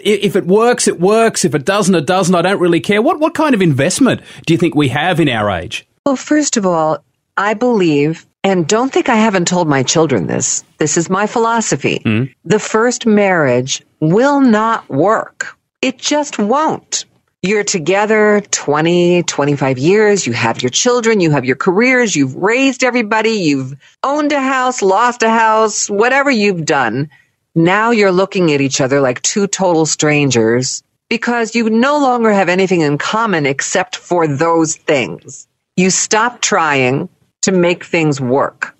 if 0.00 0.36
it 0.36 0.46
works, 0.46 0.86
it 0.86 1.00
works. 1.00 1.44
If 1.44 1.54
it 1.54 1.64
doesn't, 1.64 1.94
it 1.94 2.06
doesn't. 2.06 2.34
I 2.34 2.42
don't 2.42 2.60
really 2.60 2.80
care. 2.80 3.00
What 3.00 3.20
what 3.20 3.34
kind 3.34 3.54
of 3.54 3.62
investment 3.62 4.20
do 4.46 4.54
you 4.54 4.58
think 4.58 4.74
we 4.74 4.88
have 4.88 5.20
in 5.20 5.28
our 5.28 5.50
age? 5.50 5.86
Well, 6.04 6.16
first 6.16 6.56
of 6.56 6.66
all, 6.66 6.98
I 7.36 7.54
believe 7.54 8.26
and 8.44 8.68
don't 8.68 8.92
think 8.92 9.08
I 9.08 9.16
haven't 9.16 9.48
told 9.48 9.66
my 9.68 9.82
children 9.82 10.26
this. 10.26 10.62
This 10.78 10.98
is 10.98 11.08
my 11.08 11.26
philosophy. 11.26 12.02
Mm. 12.04 12.34
The 12.44 12.58
first 12.58 13.06
marriage 13.06 13.82
will 14.00 14.40
not 14.40 14.88
work. 14.90 15.56
It 15.80 15.98
just 15.98 16.38
won't. 16.38 17.06
You're 17.42 17.64
together 17.64 18.42
20, 18.50 19.22
25 19.22 19.78
years. 19.78 20.26
You 20.26 20.34
have 20.34 20.62
your 20.62 20.70
children. 20.70 21.20
You 21.20 21.30
have 21.30 21.46
your 21.46 21.56
careers. 21.56 22.14
You've 22.14 22.36
raised 22.36 22.84
everybody. 22.84 23.30
You've 23.30 23.74
owned 24.02 24.32
a 24.32 24.40
house, 24.40 24.82
lost 24.82 25.22
a 25.22 25.30
house, 25.30 25.88
whatever 25.88 26.30
you've 26.30 26.66
done. 26.66 27.10
Now 27.54 27.92
you're 27.92 28.12
looking 28.12 28.52
at 28.52 28.60
each 28.60 28.80
other 28.80 29.00
like 29.00 29.22
two 29.22 29.46
total 29.46 29.86
strangers 29.86 30.82
because 31.08 31.54
you 31.54 31.70
no 31.70 31.98
longer 31.98 32.32
have 32.32 32.48
anything 32.48 32.80
in 32.80 32.98
common 32.98 33.46
except 33.46 33.96
for 33.96 34.26
those 34.26 34.76
things. 34.76 35.46
You 35.76 35.90
stop 35.90 36.40
trying 36.40 37.08
to 37.44 37.52
make 37.52 37.84
things 37.84 38.22
work. 38.22 38.74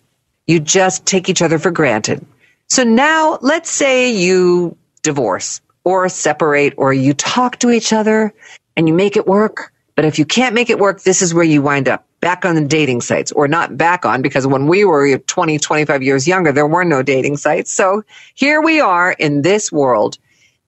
You 0.47 0.59
just 0.59 1.05
take 1.05 1.29
each 1.29 1.43
other 1.43 1.59
for 1.59 1.71
granted. 1.71 2.25
So 2.71 2.83
now 2.83 3.39
let's 3.43 3.69
say 3.69 4.11
you 4.11 4.79
divorce 5.03 5.61
or 5.85 6.09
separate 6.09 6.73
or 6.79 6.95
you 6.95 7.13
talk 7.13 7.59
to 7.59 7.71
each 7.71 7.93
other 7.93 8.33
and 8.75 8.89
you 8.89 8.95
make 8.95 9.19
it 9.19 9.27
work. 9.27 9.71
But 9.97 10.07
if 10.07 10.19
you 10.19 10.25
can't 10.25 10.55
make 10.55 10.71
it 10.71 10.79
work, 10.79 11.03
this 11.03 11.21
is 11.21 11.35
where 11.35 11.45
you 11.45 11.61
wind 11.61 11.91
up 11.91 12.07
back 12.21 12.47
on 12.47 12.55
the 12.55 12.65
dating 12.65 13.03
sites 13.03 13.33
or 13.33 13.49
not 13.49 13.77
back 13.77 14.07
on 14.07 14.23
because 14.23 14.47
when 14.47 14.67
we 14.67 14.87
were 14.87 15.19
20, 15.19 15.59
25 15.59 16.03
years 16.03 16.27
younger, 16.27 16.51
there 16.51 16.67
were 16.67 16.87
no 16.87 17.03
dating 17.03 17.37
sites. 17.37 17.71
So 17.71 18.03
here 18.35 18.63
we 18.63 18.81
are 18.81 19.13
in 19.13 19.43
this 19.43 19.71
world. 19.71 20.17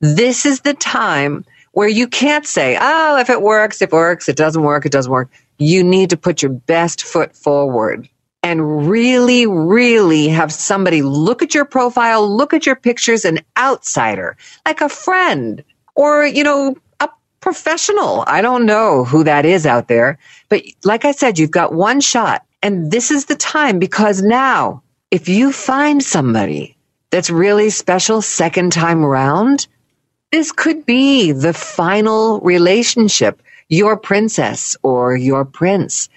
This 0.00 0.44
is 0.44 0.60
the 0.60 0.74
time 0.74 1.46
where 1.72 1.88
you 1.88 2.08
can't 2.08 2.46
say, 2.46 2.76
oh, 2.78 3.16
if 3.16 3.30
it 3.30 3.40
works, 3.40 3.80
it 3.80 3.90
works. 3.90 4.28
It 4.28 4.36
doesn't 4.36 4.62
work, 4.62 4.84
it 4.84 4.92
doesn't 4.92 5.10
work 5.10 5.30
you 5.58 5.82
need 5.82 6.10
to 6.10 6.16
put 6.16 6.42
your 6.42 6.52
best 6.52 7.02
foot 7.02 7.34
forward 7.34 8.08
and 8.42 8.88
really, 8.88 9.46
really 9.46 10.28
have 10.28 10.52
somebody 10.52 11.02
look 11.02 11.42
at 11.42 11.54
your 11.54 11.64
profile, 11.64 12.28
look 12.28 12.54
at 12.54 12.64
your 12.64 12.76
pictures, 12.76 13.24
an 13.24 13.40
outsider, 13.56 14.36
like 14.64 14.80
a 14.80 14.88
friend 14.88 15.64
or, 15.96 16.24
you 16.24 16.44
know, 16.44 16.76
a 17.00 17.08
professional. 17.40 18.22
I 18.26 18.42
don't 18.42 18.66
know 18.66 19.04
who 19.04 19.24
that 19.24 19.44
is 19.44 19.66
out 19.66 19.88
there. 19.88 20.18
But 20.48 20.62
like 20.84 21.04
I 21.04 21.12
said, 21.12 21.38
you've 21.38 21.50
got 21.50 21.72
one 21.72 22.00
shot. 22.00 22.44
And 22.62 22.90
this 22.90 23.10
is 23.10 23.26
the 23.26 23.36
time 23.36 23.78
because 23.78 24.22
now, 24.22 24.82
if 25.10 25.28
you 25.28 25.52
find 25.52 26.02
somebody 26.02 26.76
that's 27.10 27.30
really 27.30 27.70
special 27.70 28.22
second 28.22 28.72
time 28.72 29.04
around, 29.04 29.66
this 30.30 30.52
could 30.52 30.84
be 30.84 31.32
the 31.32 31.52
final 31.52 32.40
relationship 32.40 33.40
your 33.68 33.96
princess 33.96 34.76
or 34.82 35.16
your 35.16 35.44
prince. 35.44 36.08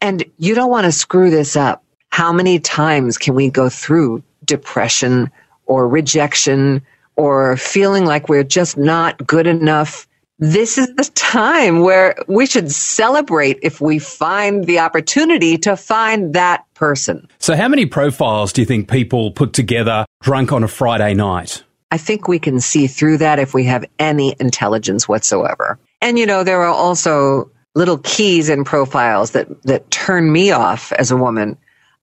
And 0.00 0.24
you 0.38 0.54
don't 0.54 0.70
want 0.70 0.84
to 0.84 0.92
screw 0.92 1.30
this 1.30 1.56
up. 1.56 1.82
How 2.10 2.32
many 2.32 2.58
times 2.58 3.18
can 3.18 3.34
we 3.34 3.50
go 3.50 3.68
through 3.68 4.22
depression 4.44 5.30
or 5.66 5.88
rejection 5.88 6.82
or 7.16 7.56
feeling 7.56 8.04
like 8.04 8.28
we're 8.28 8.44
just 8.44 8.76
not 8.76 9.26
good 9.26 9.46
enough? 9.46 10.06
This 10.40 10.78
is 10.78 10.86
the 10.94 11.10
time 11.16 11.80
where 11.80 12.14
we 12.28 12.46
should 12.46 12.70
celebrate 12.70 13.58
if 13.62 13.80
we 13.80 13.98
find 13.98 14.64
the 14.64 14.78
opportunity 14.78 15.58
to 15.58 15.76
find 15.76 16.32
that 16.34 16.64
person. 16.74 17.26
So, 17.40 17.56
how 17.56 17.66
many 17.66 17.86
profiles 17.86 18.52
do 18.52 18.62
you 18.62 18.66
think 18.66 18.88
people 18.88 19.32
put 19.32 19.52
together 19.52 20.06
drunk 20.22 20.52
on 20.52 20.62
a 20.62 20.68
Friday 20.68 21.14
night? 21.14 21.64
I 21.90 21.98
think 21.98 22.28
we 22.28 22.38
can 22.38 22.60
see 22.60 22.86
through 22.86 23.18
that 23.18 23.40
if 23.40 23.52
we 23.52 23.64
have 23.64 23.84
any 23.98 24.36
intelligence 24.38 25.08
whatsoever. 25.08 25.76
And 26.00 26.18
you 26.18 26.26
know, 26.26 26.44
there 26.44 26.62
are 26.62 26.74
also 26.74 27.50
little 27.74 27.98
keys 27.98 28.48
in 28.48 28.64
profiles 28.64 29.32
that, 29.32 29.62
that 29.62 29.90
turn 29.90 30.32
me 30.32 30.50
off 30.50 30.92
as 30.92 31.10
a 31.10 31.16
woman. 31.16 31.56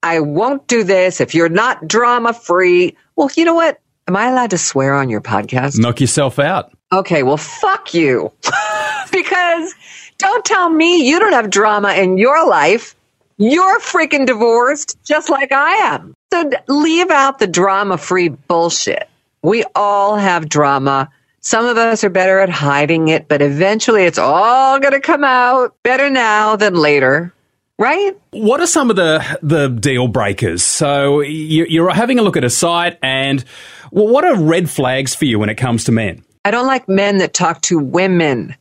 I 0.03 0.19
won't 0.19 0.67
do 0.67 0.83
this 0.83 1.19
if 1.19 1.33
you're 1.33 1.49
not 1.49 1.87
drama 1.87 2.33
free. 2.33 2.95
Well, 3.15 3.29
you 3.35 3.45
know 3.45 3.55
what? 3.55 3.79
Am 4.07 4.15
I 4.15 4.27
allowed 4.27 4.51
to 4.51 4.57
swear 4.57 4.93
on 4.93 5.09
your 5.09 5.21
podcast? 5.21 5.79
Knock 5.79 5.99
yourself 5.99 6.37
out. 6.37 6.71
Okay, 6.93 7.23
well, 7.23 7.37
fuck 7.37 7.93
you. 7.93 8.31
because 9.11 9.73
don't 10.17 10.45
tell 10.45 10.69
me 10.69 11.07
you 11.09 11.19
don't 11.19 11.33
have 11.33 11.49
drama 11.49 11.93
in 11.93 12.17
your 12.17 12.47
life. 12.47 12.95
You're 13.37 13.79
freaking 13.79 14.25
divorced 14.25 14.97
just 15.03 15.29
like 15.29 15.51
I 15.51 15.73
am. 15.93 16.13
So 16.31 16.51
leave 16.67 17.09
out 17.09 17.39
the 17.39 17.47
drama 17.47 17.97
free 17.97 18.29
bullshit. 18.29 19.09
We 19.41 19.63
all 19.75 20.15
have 20.15 20.47
drama. 20.47 21.09
Some 21.45 21.67
of 21.67 21.77
us 21.77 22.03
are 22.03 22.09
better 22.09 22.39
at 22.39 22.49
hiding 22.49 23.07
it, 23.07 23.27
but 23.27 23.39
eventually 23.43 24.05
it's 24.05 24.17
all 24.17 24.79
going 24.79 24.93
to 24.93 24.99
come 24.99 25.23
out 25.23 25.75
better 25.83 26.09
now 26.09 26.55
than 26.55 26.73
later. 26.73 27.31
Right? 27.77 28.17
What 28.31 28.61
are 28.61 28.67
some 28.67 28.89
of 28.89 28.95
the 28.95 29.37
the 29.43 29.67
deal 29.67 30.07
breakers? 30.07 30.63
So 30.63 31.19
you're 31.21 31.93
having 31.93 32.17
a 32.17 32.23
look 32.23 32.35
at 32.35 32.43
a 32.43 32.49
site, 32.49 32.97
and 33.03 33.43
well, 33.91 34.07
what 34.07 34.25
are 34.25 34.35
red 34.35 34.69
flags 34.69 35.13
for 35.13 35.25
you 35.25 35.37
when 35.37 35.49
it 35.49 35.55
comes 35.55 35.83
to 35.83 35.91
men? 35.91 36.23
I 36.45 36.51
don't 36.51 36.67
like 36.67 36.89
men 36.89 37.19
that 37.19 37.33
talk 37.33 37.61
to 37.63 37.77
women, 37.77 38.55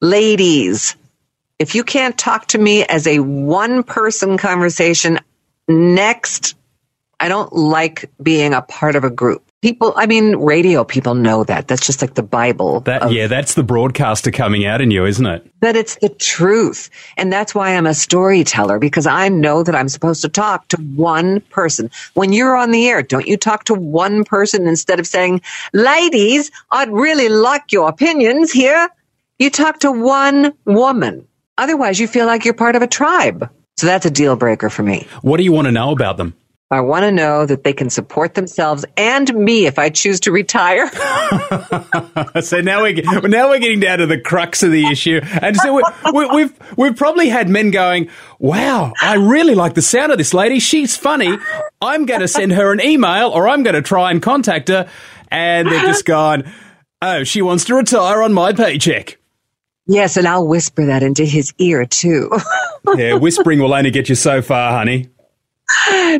ladies. 0.00 0.96
If 1.58 1.74
you 1.74 1.84
can't 1.84 2.16
talk 2.16 2.46
to 2.48 2.58
me 2.58 2.84
as 2.84 3.06
a 3.06 3.18
one 3.18 3.82
person 3.82 4.38
conversation, 4.38 5.18
next, 5.68 6.54
I 7.20 7.28
don't 7.28 7.52
like 7.52 8.10
being 8.22 8.54
a 8.54 8.62
part 8.62 8.96
of 8.96 9.04
a 9.04 9.10
group. 9.10 9.44
People, 9.62 9.92
I 9.94 10.06
mean, 10.06 10.36
radio 10.36 10.84
people 10.84 11.14
know 11.14 11.44
that. 11.44 11.68
That's 11.68 11.86
just 11.86 12.00
like 12.00 12.14
the 12.14 12.22
Bible. 12.22 12.80
That, 12.80 13.02
of- 13.02 13.12
yeah, 13.12 13.26
that's 13.26 13.52
the 13.54 13.62
broadcaster 13.62 14.30
coming 14.30 14.64
out 14.64 14.80
in 14.80 14.90
you, 14.90 15.04
isn't 15.04 15.26
it? 15.26 15.46
but 15.60 15.76
it's 15.76 15.96
the 15.96 16.08
truth. 16.08 16.88
And 17.18 17.30
that's 17.30 17.54
why 17.54 17.76
I'm 17.76 17.86
a 17.86 17.92
storyteller 17.92 18.78
because 18.78 19.06
I 19.06 19.28
know 19.28 19.62
that 19.62 19.74
I'm 19.74 19.90
supposed 19.90 20.22
to 20.22 20.30
talk 20.30 20.66
to 20.68 20.78
one 20.96 21.42
person. 21.50 21.90
When 22.14 22.32
you're 22.32 22.56
on 22.56 22.70
the 22.70 22.88
air, 22.88 23.02
don't 23.02 23.26
you 23.26 23.36
talk 23.36 23.64
to 23.64 23.74
one 23.74 24.24
person 24.24 24.66
instead 24.66 24.98
of 24.98 25.06
saying, 25.06 25.42
ladies, 25.74 26.50
I'd 26.70 26.90
really 26.90 27.28
like 27.28 27.70
your 27.70 27.90
opinions 27.90 28.50
here. 28.50 28.88
You 29.38 29.50
talk 29.50 29.80
to 29.80 29.92
one 29.92 30.54
woman. 30.64 31.26
Otherwise, 31.58 32.00
you 32.00 32.08
feel 32.08 32.24
like 32.24 32.46
you're 32.46 32.54
part 32.54 32.76
of 32.76 32.80
a 32.82 32.86
tribe. 32.86 33.50
So 33.76 33.86
that's 33.86 34.06
a 34.06 34.10
deal 34.10 34.36
breaker 34.36 34.70
for 34.70 34.82
me. 34.82 35.06
What 35.20 35.36
do 35.36 35.42
you 35.42 35.52
want 35.52 35.66
to 35.66 35.72
know 35.72 35.90
about 35.90 36.16
them? 36.16 36.34
I 36.72 36.80
want 36.80 37.02
to 37.02 37.10
know 37.10 37.46
that 37.46 37.64
they 37.64 37.72
can 37.72 37.90
support 37.90 38.34
themselves 38.34 38.84
and 38.96 39.34
me 39.34 39.66
if 39.66 39.76
I 39.76 39.90
choose 39.90 40.20
to 40.20 40.30
retire. 40.30 40.88
so 42.42 42.60
now 42.60 42.82
we're 42.82 43.02
now 43.22 43.48
we're 43.48 43.58
getting 43.58 43.80
down 43.80 43.98
to 43.98 44.06
the 44.06 44.20
crux 44.20 44.62
of 44.62 44.70
the 44.70 44.86
issue, 44.86 45.20
and 45.42 45.56
so 45.56 45.74
we, 45.74 45.82
we, 46.12 46.26
we've 46.26 46.58
we've 46.76 46.96
probably 46.96 47.28
had 47.28 47.48
men 47.48 47.72
going, 47.72 48.08
"Wow, 48.38 48.92
I 49.00 49.14
really 49.14 49.56
like 49.56 49.74
the 49.74 49.82
sound 49.82 50.12
of 50.12 50.18
this 50.18 50.32
lady. 50.32 50.60
She's 50.60 50.96
funny. 50.96 51.36
I'm 51.82 52.06
going 52.06 52.20
to 52.20 52.28
send 52.28 52.52
her 52.52 52.72
an 52.72 52.80
email, 52.80 53.30
or 53.30 53.48
I'm 53.48 53.64
going 53.64 53.74
to 53.74 53.82
try 53.82 54.12
and 54.12 54.22
contact 54.22 54.68
her," 54.68 54.88
and 55.28 55.66
they've 55.66 55.82
just 55.82 56.04
gone, 56.04 56.52
"Oh, 57.02 57.24
she 57.24 57.42
wants 57.42 57.64
to 57.64 57.74
retire 57.74 58.22
on 58.22 58.32
my 58.32 58.52
paycheck." 58.52 59.18
yes, 59.86 60.16
and 60.16 60.28
I'll 60.28 60.46
whisper 60.46 60.86
that 60.86 61.02
into 61.02 61.24
his 61.24 61.52
ear 61.58 61.84
too. 61.84 62.30
Yeah, 62.96 63.14
whispering 63.14 63.58
will 63.58 63.74
only 63.74 63.90
get 63.90 64.08
you 64.08 64.14
so 64.14 64.40
far, 64.40 64.72
honey. 64.72 65.10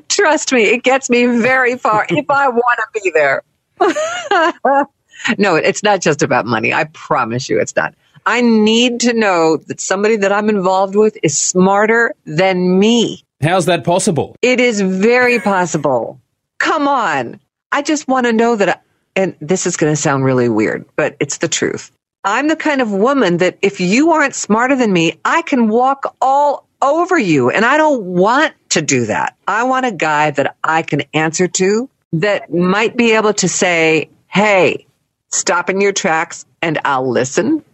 Trust 0.09 0.53
me, 0.53 0.65
it 0.65 0.83
gets 0.83 1.11
me 1.11 1.27
very 1.27 1.77
far 1.77 2.07
if 2.09 2.31
I 2.31 2.49
want 2.49 2.79
to 2.79 3.01
be 3.01 3.11
there. 3.11 3.43
no, 5.39 5.57
it's 5.57 5.83
not 5.83 6.01
just 6.01 6.23
about 6.23 6.47
money. 6.47 6.73
I 6.73 6.85
promise 6.85 7.49
you 7.49 7.61
it's 7.61 7.75
not. 7.75 7.95
I 8.27 8.43
need 8.43 9.01
to 9.01 9.15
know 9.15 9.57
that 9.57 9.81
somebody 9.81 10.17
that 10.17 10.33
I'm 10.33 10.49
involved 10.49 10.95
with 10.95 11.17
is 11.23 11.37
smarter 11.37 12.15
than 12.25 12.79
me. 12.79 13.25
How's 13.43 13.67
that 13.67 13.85
possible? 13.85 14.37
It 14.43 14.61
is 14.61 14.81
very 14.81 15.41
possible. 15.41 16.21
Come 16.59 16.87
on. 16.87 17.41
I 17.73 17.83
just 17.83 18.07
want 18.09 18.27
to 18.27 18.33
know 18.33 18.57
that, 18.57 18.69
I, 18.69 18.77
and 19.17 19.35
this 19.41 19.67
is 19.67 19.77
going 19.77 19.93
to 19.93 19.97
sound 19.97 20.25
really 20.25 20.49
weird, 20.49 20.85
but 20.97 21.17
it's 21.21 21.39
the 21.39 21.49
truth. 21.49 21.91
I'm 22.25 22.49
the 22.49 22.57
kind 22.57 22.83
of 22.83 22.93
woman 22.93 23.39
that 23.39 23.57
if 23.63 23.81
you 23.81 24.13
aren't 24.13 24.35
smarter 24.35 24.77
than 24.77 24.93
me, 24.93 25.19
I 25.25 25.41
can 25.43 25.69
walk 25.69 26.15
all 26.21 26.69
over 26.83 27.19
you. 27.19 27.51
And 27.51 27.65
I 27.65 27.77
don't 27.77 28.03
want 28.05 28.55
to 28.71 28.83
do 28.83 29.07
that. 29.07 29.37
I 29.47 29.65
want 29.65 29.87
a 29.87 29.93
guy 29.93 30.31
that 30.33 30.57
I 30.65 30.83
can 30.83 31.03
answer 31.15 31.49
to 31.49 31.89
that 32.13 32.53
might 32.53 32.97
be 32.97 33.13
able 33.13 33.35
to 33.35 33.49
say, 33.49 34.11
Hey, 34.29 34.87
stop 35.29 35.71
in 35.71 35.81
your 35.81 35.93
tracks 35.93 36.45
and 36.63 36.79
I'll 36.85 37.09
listen 37.09 37.65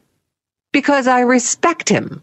because 0.72 1.06
I 1.06 1.20
respect 1.20 1.88
him. 1.88 2.22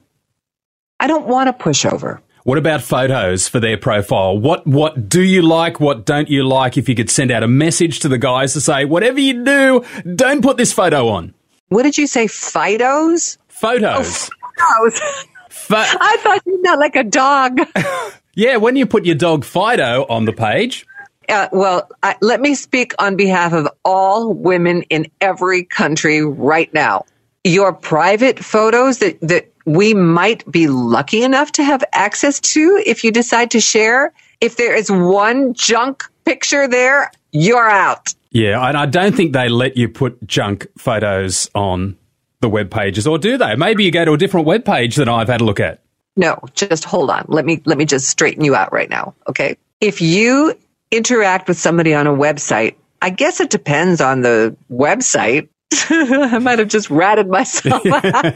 I 1.00 1.08
don't 1.08 1.28
want 1.28 1.48
to 1.48 1.54
push 1.54 1.86
over. 1.86 2.22
What 2.44 2.58
about 2.58 2.82
photos 2.82 3.48
for 3.48 3.60
their 3.62 3.78
profile? 3.78 4.38
What 4.38 4.68
what 4.68 5.08
do 5.08 5.22
you 5.22 5.42
like? 5.42 5.80
What 5.80 6.06
don't 6.06 6.30
you 6.30 6.44
like? 6.44 6.78
If 6.78 6.90
you 6.90 6.96
could 6.96 7.10
send 7.10 7.32
out 7.32 7.42
a 7.42 7.48
message 7.48 8.02
to 8.02 8.10
the 8.10 8.18
guys 8.18 8.54
to 8.54 8.62
say, 8.62 8.84
whatever 8.84 9.20
you 9.20 9.46
do, 9.46 9.86
don't 10.16 10.42
put 10.42 10.58
this 10.58 10.74
photo 10.74 11.08
on. 11.08 11.34
What 11.70 11.84
did 11.84 11.98
you 11.98 12.06
say? 12.06 12.28
Photos. 12.28 13.38
Photos. 13.48 14.30
Oh, 14.60 14.90
Fidos. 14.94 15.26
Pho- 15.54 15.76
I 15.78 16.18
thought 16.22 16.42
you 16.46 16.62
meant 16.62 16.80
like 16.80 16.96
a 16.96 17.04
dog. 17.04 17.60
yeah, 18.36 18.58
when 18.58 18.76
you 18.76 18.86
put 18.86 19.06
your 19.06 19.16
dog 19.16 19.46
Fido 19.46 20.06
on 20.10 20.26
the 20.26 20.34
page, 20.34 20.86
Uh, 21.30 21.48
well, 21.52 21.88
I, 22.02 22.16
let 22.22 22.42
me 22.42 22.54
speak 22.56 22.94
on 23.00 23.16
behalf 23.16 23.54
of 23.54 23.68
all 23.86 24.34
women 24.34 24.82
in 24.90 25.08
every 25.22 25.64
country 25.64 26.26
right 26.26 26.74
now. 26.74 27.06
Your 27.46 27.72
private 27.72 28.44
photos 28.44 28.98
that, 29.00 29.20
that 29.22 29.52
we 29.66 29.94
might 29.94 30.50
be 30.52 30.68
lucky 30.68 31.24
enough 31.24 31.52
to 31.54 31.64
have 31.64 31.84
access 31.94 32.40
to 32.42 32.82
if 32.86 33.04
you 33.04 33.12
decide 33.12 33.52
to 33.52 33.60
share, 33.62 34.12
if 34.42 34.58
there 34.58 34.76
is 34.76 34.92
one 34.92 35.54
junk 35.54 36.04
picture 36.26 36.68
there, 36.68 37.12
you're 37.32 37.70
out. 37.70 38.14
yeah, 38.32 38.68
and 38.68 38.78
I 38.78 38.86
don't 38.86 39.16
think 39.16 39.32
they 39.34 39.48
let 39.50 39.78
you 39.78 39.88
put 39.88 40.26
junk 40.28 40.68
photos 40.78 41.50
on 41.56 41.98
the 42.44 42.50
web 42.50 42.70
pages, 42.70 43.08
or 43.08 43.18
do 43.18 43.38
they? 43.38 43.56
Maybe 43.56 43.84
you 43.84 43.92
go 43.92 44.06
to 44.06 44.14
a 44.14 44.18
different 44.18 44.46
web 44.46 44.64
page 44.64 44.98
than 44.98 45.10
I've 45.10 45.30
had 45.30 45.42
a 45.42 45.44
look 45.44 45.60
at. 45.60 45.80
No, 46.16 46.40
just 46.54 46.84
hold 46.84 47.10
on. 47.10 47.26
Let 47.28 47.46
me 47.46 47.62
let 47.66 47.80
me 47.80 47.86
just 47.86 48.08
straighten 48.08 48.44
you 48.44 48.54
out 48.54 48.72
right 48.72 48.90
now, 48.90 49.16
okay? 49.28 49.58
If 49.82 50.00
you 50.00 50.54
interact 50.92 51.48
with 51.48 51.58
somebody 51.58 51.96
on 51.96 52.06
a 52.06 52.14
website, 52.14 52.76
I 53.02 53.10
guess 53.10 53.40
it 53.40 53.50
depends 53.50 54.00
on 54.00 54.22
the 54.22 54.56
website. 54.72 55.50
I 55.90 56.38
might 56.38 56.60
have 56.60 56.68
just 56.68 56.92
ratted 56.92 57.28
myself 57.28 57.84
out. 57.92 58.36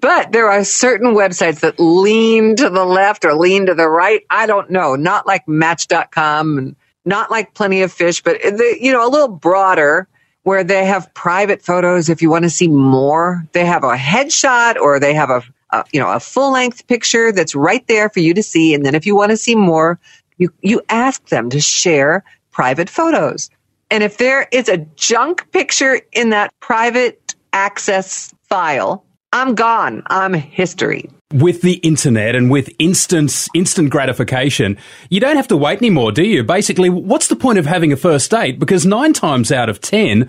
but 0.00 0.30
there 0.30 0.48
are 0.48 0.62
certain 0.62 1.14
websites 1.14 1.60
that 1.60 1.80
lean 1.80 2.54
to 2.56 2.70
the 2.70 2.84
left 2.84 3.24
or 3.24 3.34
lean 3.34 3.66
to 3.66 3.74
the 3.74 3.88
right. 3.88 4.22
I 4.30 4.46
don't 4.46 4.70
know. 4.70 4.94
Not 4.94 5.26
like 5.26 5.48
match.com 5.48 6.58
and 6.58 6.76
not 7.04 7.30
like 7.30 7.54
plenty 7.54 7.82
of 7.82 7.92
fish, 7.92 8.22
but 8.22 8.40
the, 8.40 8.78
you 8.80 8.92
know, 8.92 9.04
a 9.04 9.10
little 9.10 9.28
broader 9.28 10.06
where 10.48 10.64
they 10.64 10.86
have 10.86 11.12
private 11.12 11.60
photos. 11.60 12.08
If 12.08 12.22
you 12.22 12.30
want 12.30 12.44
to 12.44 12.50
see 12.50 12.68
more, 12.68 13.46
they 13.52 13.66
have 13.66 13.84
a 13.84 13.96
headshot 13.96 14.76
or 14.76 14.98
they 14.98 15.12
have 15.12 15.28
a, 15.28 15.42
a 15.72 15.84
you 15.92 16.00
know, 16.00 16.10
a 16.10 16.18
full 16.18 16.52
length 16.52 16.86
picture 16.86 17.30
that's 17.32 17.54
right 17.54 17.86
there 17.86 18.08
for 18.08 18.20
you 18.20 18.32
to 18.32 18.42
see. 18.42 18.72
And 18.72 18.86
then 18.86 18.94
if 18.94 19.04
you 19.04 19.14
want 19.14 19.30
to 19.30 19.36
see 19.36 19.54
more, 19.54 20.00
you, 20.38 20.50
you 20.62 20.80
ask 20.88 21.28
them 21.28 21.50
to 21.50 21.60
share 21.60 22.24
private 22.50 22.88
photos. 22.88 23.50
And 23.90 24.02
if 24.02 24.16
there 24.16 24.48
is 24.50 24.70
a 24.70 24.78
junk 24.96 25.52
picture 25.52 26.00
in 26.12 26.30
that 26.30 26.58
private 26.60 27.34
access 27.52 28.32
file, 28.44 29.04
I'm 29.38 29.54
gone. 29.54 30.02
I'm 30.08 30.34
history. 30.34 31.08
With 31.32 31.62
the 31.62 31.74
internet 31.74 32.34
and 32.34 32.50
with 32.50 32.70
instant 32.80 33.46
instant 33.54 33.90
gratification, 33.90 34.76
you 35.10 35.20
don't 35.20 35.36
have 35.36 35.46
to 35.48 35.56
wait 35.56 35.78
anymore, 35.78 36.10
do 36.10 36.24
you? 36.24 36.42
Basically, 36.42 36.90
what's 36.90 37.28
the 37.28 37.36
point 37.36 37.58
of 37.58 37.66
having 37.66 37.92
a 37.92 37.96
first 37.96 38.30
date? 38.32 38.58
Because 38.58 38.84
nine 38.84 39.12
times 39.12 39.52
out 39.52 39.68
of 39.68 39.80
ten, 39.80 40.28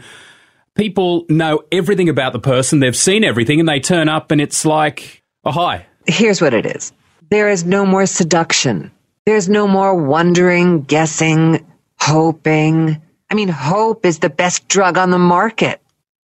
people 0.76 1.26
know 1.28 1.64
everything 1.72 2.08
about 2.08 2.34
the 2.34 2.40
person, 2.40 2.82
they've 2.82 2.96
seen 2.96 3.24
everything, 3.24 3.60
and 3.60 3.68
they 3.68 3.80
turn 3.80 4.10
up 4.10 4.30
and 4.30 4.40
it's 4.40 4.64
like, 4.64 5.24
oh 5.44 5.52
hi. 5.52 5.88
Here's 6.06 6.40
what 6.40 6.54
it 6.54 6.68
is. 6.68 6.94
There 7.32 7.50
is 7.50 7.66
no 7.66 7.88
more 7.88 8.06
seduction. 8.06 8.92
There's 9.26 9.50
no 9.50 9.68
more 9.68 9.96
wondering, 9.96 10.82
guessing, 10.84 11.66
hoping. 12.00 13.02
I 13.32 13.34
mean, 13.34 13.50
hope 13.50 14.06
is 14.06 14.20
the 14.20 14.30
best 14.30 14.68
drug 14.68 14.98
on 15.00 15.10
the 15.10 15.18
market. 15.18 15.82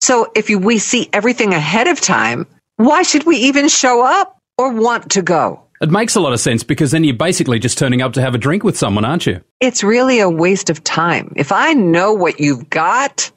So 0.01 0.31
if 0.35 0.49
you, 0.49 0.59
we 0.59 0.77
see 0.77 1.09
everything 1.11 1.53
ahead 1.53 1.87
of 1.87 1.99
time, 1.99 2.45
why 2.77 3.03
should 3.03 3.25
we 3.25 3.37
even 3.37 3.67
show 3.67 4.03
up 4.03 4.39
or 4.57 4.71
want 4.71 5.11
to 5.11 5.21
go? 5.21 5.63
It 5.81 5.91
makes 5.91 6.15
a 6.15 6.19
lot 6.19 6.33
of 6.33 6.39
sense 6.39 6.63
because 6.63 6.91
then 6.91 7.03
you're 7.03 7.15
basically 7.15 7.59
just 7.59 7.77
turning 7.77 8.01
up 8.01 8.13
to 8.13 8.21
have 8.21 8.33
a 8.33 8.37
drink 8.39 8.63
with 8.63 8.77
someone, 8.77 9.05
aren't 9.05 9.27
you? 9.27 9.41
It's 9.59 9.83
really 9.83 10.19
a 10.19 10.29
waste 10.29 10.69
of 10.69 10.83
time. 10.83 11.33
If 11.35 11.51
I 11.51 11.73
know 11.73 12.13
what 12.13 12.39
you've 12.39 12.69
got 12.69 13.29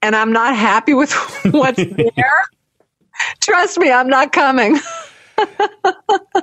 and 0.00 0.16
I'm 0.16 0.32
not 0.32 0.56
happy 0.56 0.94
with 0.94 1.12
what's 1.50 1.76
there, 1.76 2.44
trust 3.40 3.78
me, 3.78 3.90
I'm 3.90 4.08
not 4.08 4.32
coming. 4.32 4.78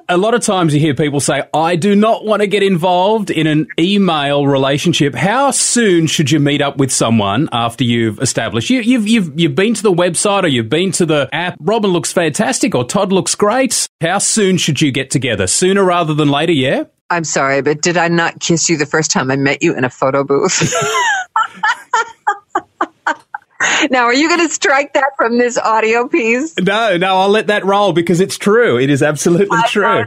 A 0.10 0.18
lot 0.18 0.34
of 0.34 0.42
times 0.42 0.74
you 0.74 0.80
hear 0.80 0.94
people 0.94 1.20
say, 1.20 1.44
I 1.54 1.76
do 1.76 1.96
not 1.96 2.26
want 2.26 2.42
to 2.42 2.48
get 2.48 2.64
involved 2.64 3.30
in 3.30 3.48
an 3.48 3.68
email 3.80 4.46
relationship. 4.46 5.16
How 5.16 5.52
soon 5.52 6.08
should 6.08 6.32
you 6.32 6.40
meet 6.40 6.62
up 6.62 6.78
with 6.78 6.92
someone 6.92 7.48
after 7.52 7.84
you've 7.84 8.20
established? 8.20 8.70
You, 8.70 8.82
you've, 8.82 9.08
you've, 9.08 9.40
you've 9.40 9.56
been 9.56 9.74
to 9.74 9.84
the 9.84 9.92
website 9.92 10.44
or 10.44 10.48
you've 10.48 10.70
been 10.70 10.92
to 10.94 11.06
the 11.06 11.30
app. 11.32 11.56
Robin 11.62 11.92
looks 11.92 12.12
fantastic 12.12 12.76
or 12.76 12.84
Todd 12.84 13.12
looks 13.12 13.36
great. 13.36 13.88
How 14.02 14.18
soon 14.18 14.58
should 14.58 14.82
you 14.82 14.92
get 14.92 15.12
together? 15.12 15.48
Sooner 15.48 15.84
rather 15.84 16.14
than 16.14 16.30
later, 16.30 16.54
yeah? 16.54 16.84
I'm 17.10 17.24
sorry, 17.24 17.62
but 17.62 17.82
did 17.82 17.98
I 17.98 18.08
not 18.08 18.40
kiss 18.40 18.70
you 18.70 18.78
the 18.78 18.86
first 18.86 19.12
time 19.12 19.32
I 19.32 19.36
met 19.36 19.62
you 19.62 19.76
in 19.76 19.84
a 19.84 19.90
photo 19.90 20.24
booth? 20.24 20.74
now, 23.90 24.04
are 24.04 24.14
you 24.14 24.28
going 24.28 24.48
to 24.48 24.54
strike 24.54 24.94
that 24.94 25.12
from 25.18 25.38
this 25.38 25.58
audio 25.58 26.08
piece? 26.08 26.58
No, 26.58 26.98
no, 26.98 27.18
I'll 27.18 27.30
let 27.30 27.48
that 27.48 27.66
roll 27.66 27.94
because 27.94 28.20
it's 28.20 28.38
true. 28.38 28.78
It 28.78 28.90
is 28.90 29.02
absolutely 29.02 29.58
true. 29.68 29.86
I 29.86 30.06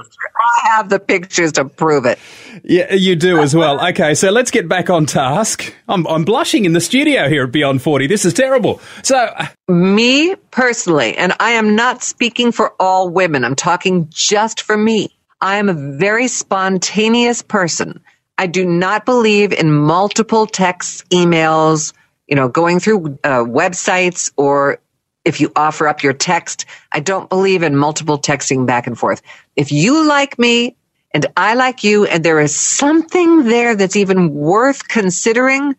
have 0.65 0.89
the 0.89 0.99
pictures 1.01 1.53
to 1.53 1.65
prove 1.65 2.05
it. 2.05 2.19
Yeah, 2.63 2.93
you 2.95 3.17
do 3.17 3.41
as 3.41 3.55
well. 3.55 3.85
Okay, 3.89 4.15
so 4.15 4.31
let's 4.31 4.51
get 4.51 4.69
back 4.69 4.91
on 4.91 5.07
task. 5.07 5.75
I'm, 5.89 6.07
I'm 6.07 6.25
blushing 6.25 6.65
in 6.65 6.73
the 6.73 6.81
studio 6.81 7.29
here 7.29 7.45
at 7.45 7.53
Beyond 7.53 7.83
40. 7.83 8.07
This 8.07 8.25
is 8.25 8.33
terrible. 8.33 8.81
So, 9.03 9.35
Me 9.69 10.35
personally, 10.51 11.17
and 11.17 11.35
I 11.41 11.51
am 11.53 11.75
not 11.75 12.03
speaking 12.03 12.53
for 12.53 12.75
all 12.81 13.09
women, 13.09 13.45
I'm 13.45 13.57
talking 13.57 14.09
just 14.11 14.63
for 14.63 14.77
me. 14.77 15.11
I 15.41 15.57
am 15.57 15.69
a 15.69 15.75
very 15.75 16.29
spontaneous 16.29 17.43
person. 17.43 18.01
I 18.39 18.47
do 18.47 18.65
not 18.65 19.05
believe 19.05 19.53
in 19.53 19.71
multiple 19.71 20.47
texts, 20.47 21.05
emails, 21.11 21.93
you 22.35 22.41
know, 22.41 22.49
going 22.49 22.81
through 22.81 23.17
uh, 23.23 23.45
websites 23.45 24.33
or 24.37 24.81
if 25.25 25.41
you 25.41 25.53
offer 25.55 25.87
up 25.87 26.03
your 26.03 26.13
text. 26.13 26.67
I 26.91 26.99
don't 26.99 27.31
believe 27.31 27.63
in 27.63 27.77
multiple 27.77 28.19
texting 28.19 28.67
back 28.67 28.89
and 28.89 28.99
forth. 28.99 29.23
If 29.55 29.71
you 29.71 30.05
like 30.05 30.37
me 30.37 30.75
and 31.13 31.27
I 31.37 31.55
like 31.55 31.85
you 31.85 32.07
and 32.07 32.25
there 32.25 32.41
is 32.41 32.53
something 32.53 33.45
there 33.45 33.77
that's 33.77 33.95
even 33.95 34.35
worth 34.35 34.89
considering, 34.89 35.77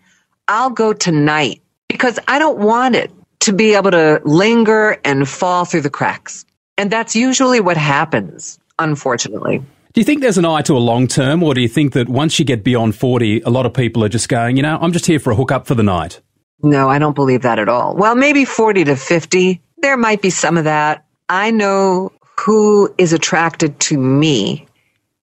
I'll 0.47 0.69
go 0.69 0.93
tonight 0.93 1.61
because 1.89 2.19
I 2.29 2.39
don't 2.39 2.59
want 2.59 2.95
it 2.95 3.11
to 3.41 3.51
be 3.51 3.73
able 3.73 3.91
to 3.91 4.21
linger 4.23 4.97
and 5.03 5.27
fall 5.27 5.65
through 5.65 5.81
the 5.81 5.89
cracks. 5.89 6.45
And 6.77 6.89
that's 6.89 7.17
usually 7.17 7.59
what 7.59 7.75
happens, 7.75 8.59
unfortunately. 8.79 9.61
Do 9.95 10.01
you 10.01 10.05
think 10.05 10.19
there's 10.21 10.37
an 10.37 10.43
eye 10.43 10.61
to 10.63 10.75
a 10.75 10.79
long 10.79 11.07
term, 11.07 11.41
or 11.41 11.53
do 11.53 11.61
you 11.61 11.69
think 11.69 11.93
that 11.93 12.09
once 12.09 12.37
you 12.37 12.43
get 12.43 12.65
beyond 12.65 12.95
40, 12.95 13.41
a 13.41 13.49
lot 13.49 13.65
of 13.65 13.73
people 13.73 14.03
are 14.03 14.09
just 14.09 14.27
going, 14.27 14.57
you 14.57 14.61
know, 14.61 14.77
I'm 14.81 14.91
just 14.91 15.05
here 15.05 15.19
for 15.19 15.31
a 15.31 15.35
hookup 15.35 15.67
for 15.67 15.73
the 15.73 15.83
night? 15.83 16.19
No, 16.65 16.89
I 16.89 16.97
don't 16.97 17.13
believe 17.13 17.43
that 17.43 17.59
at 17.59 17.69
all. 17.69 17.95
Well, 17.95 18.15
maybe 18.15 18.43
40 18.43 18.85
to 18.85 18.95
50. 18.95 19.61
There 19.83 19.97
might 19.97 20.23
be 20.23 20.31
some 20.31 20.57
of 20.57 20.63
that. 20.63 21.05
I 21.29 21.51
know 21.51 22.11
who 22.39 22.91
is 22.97 23.13
attracted 23.13 23.79
to 23.81 23.99
me, 23.99 24.65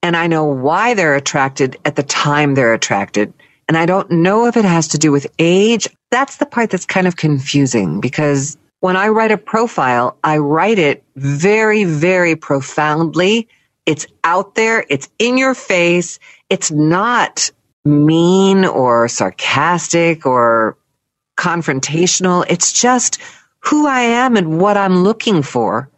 and 0.04 0.16
I 0.16 0.28
know 0.28 0.44
why 0.44 0.94
they're 0.94 1.16
attracted 1.16 1.76
at 1.84 1.96
the 1.96 2.04
time 2.04 2.54
they're 2.54 2.74
attracted. 2.74 3.34
And 3.66 3.76
I 3.76 3.86
don't 3.86 4.08
know 4.08 4.46
if 4.46 4.56
it 4.56 4.64
has 4.64 4.86
to 4.88 4.98
do 4.98 5.10
with 5.10 5.26
age. 5.40 5.88
That's 6.12 6.36
the 6.36 6.46
part 6.46 6.70
that's 6.70 6.86
kind 6.86 7.08
of 7.08 7.16
confusing 7.16 8.00
because 8.00 8.56
when 8.78 8.96
I 8.96 9.08
write 9.08 9.32
a 9.32 9.38
profile, 9.38 10.16
I 10.22 10.38
write 10.38 10.78
it 10.78 11.02
very, 11.16 11.82
very 11.82 12.36
profoundly. 12.36 13.48
It's 13.84 14.06
out 14.22 14.54
there. 14.54 14.84
It's 14.88 15.08
in 15.18 15.38
your 15.38 15.54
face. 15.54 16.20
It's 16.50 16.70
not 16.70 17.50
mean 17.84 18.64
or 18.64 19.08
sarcastic 19.08 20.24
or 20.24 20.76
confrontational. 21.36 22.44
It's 22.48 22.72
just 22.72 23.18
who 23.60 23.86
I 23.86 24.00
am 24.00 24.36
and 24.36 24.60
what 24.60 24.76
I'm 24.76 25.02
looking 25.02 25.42
for. 25.42 25.88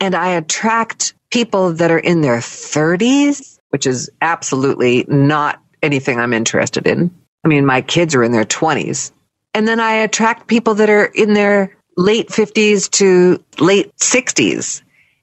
And 0.00 0.14
I 0.14 0.30
attract 0.30 1.14
people 1.30 1.72
that 1.74 1.90
are 1.90 1.98
in 1.98 2.22
their 2.22 2.38
30s, 2.38 3.58
which 3.70 3.86
is 3.86 4.10
absolutely 4.20 5.04
not 5.08 5.62
anything 5.82 6.18
I'm 6.18 6.32
interested 6.32 6.86
in. 6.86 7.10
I 7.44 7.48
mean, 7.48 7.64
my 7.64 7.82
kids 7.82 8.14
are 8.14 8.24
in 8.24 8.32
their 8.32 8.44
20s. 8.44 9.12
And 9.54 9.66
then 9.66 9.80
I 9.80 9.94
attract 9.94 10.46
people 10.46 10.74
that 10.74 10.90
are 10.90 11.06
in 11.06 11.34
their 11.34 11.76
late 11.96 12.28
50s 12.28 12.90
to 12.92 13.42
late 13.58 13.94
60s. 13.96 14.82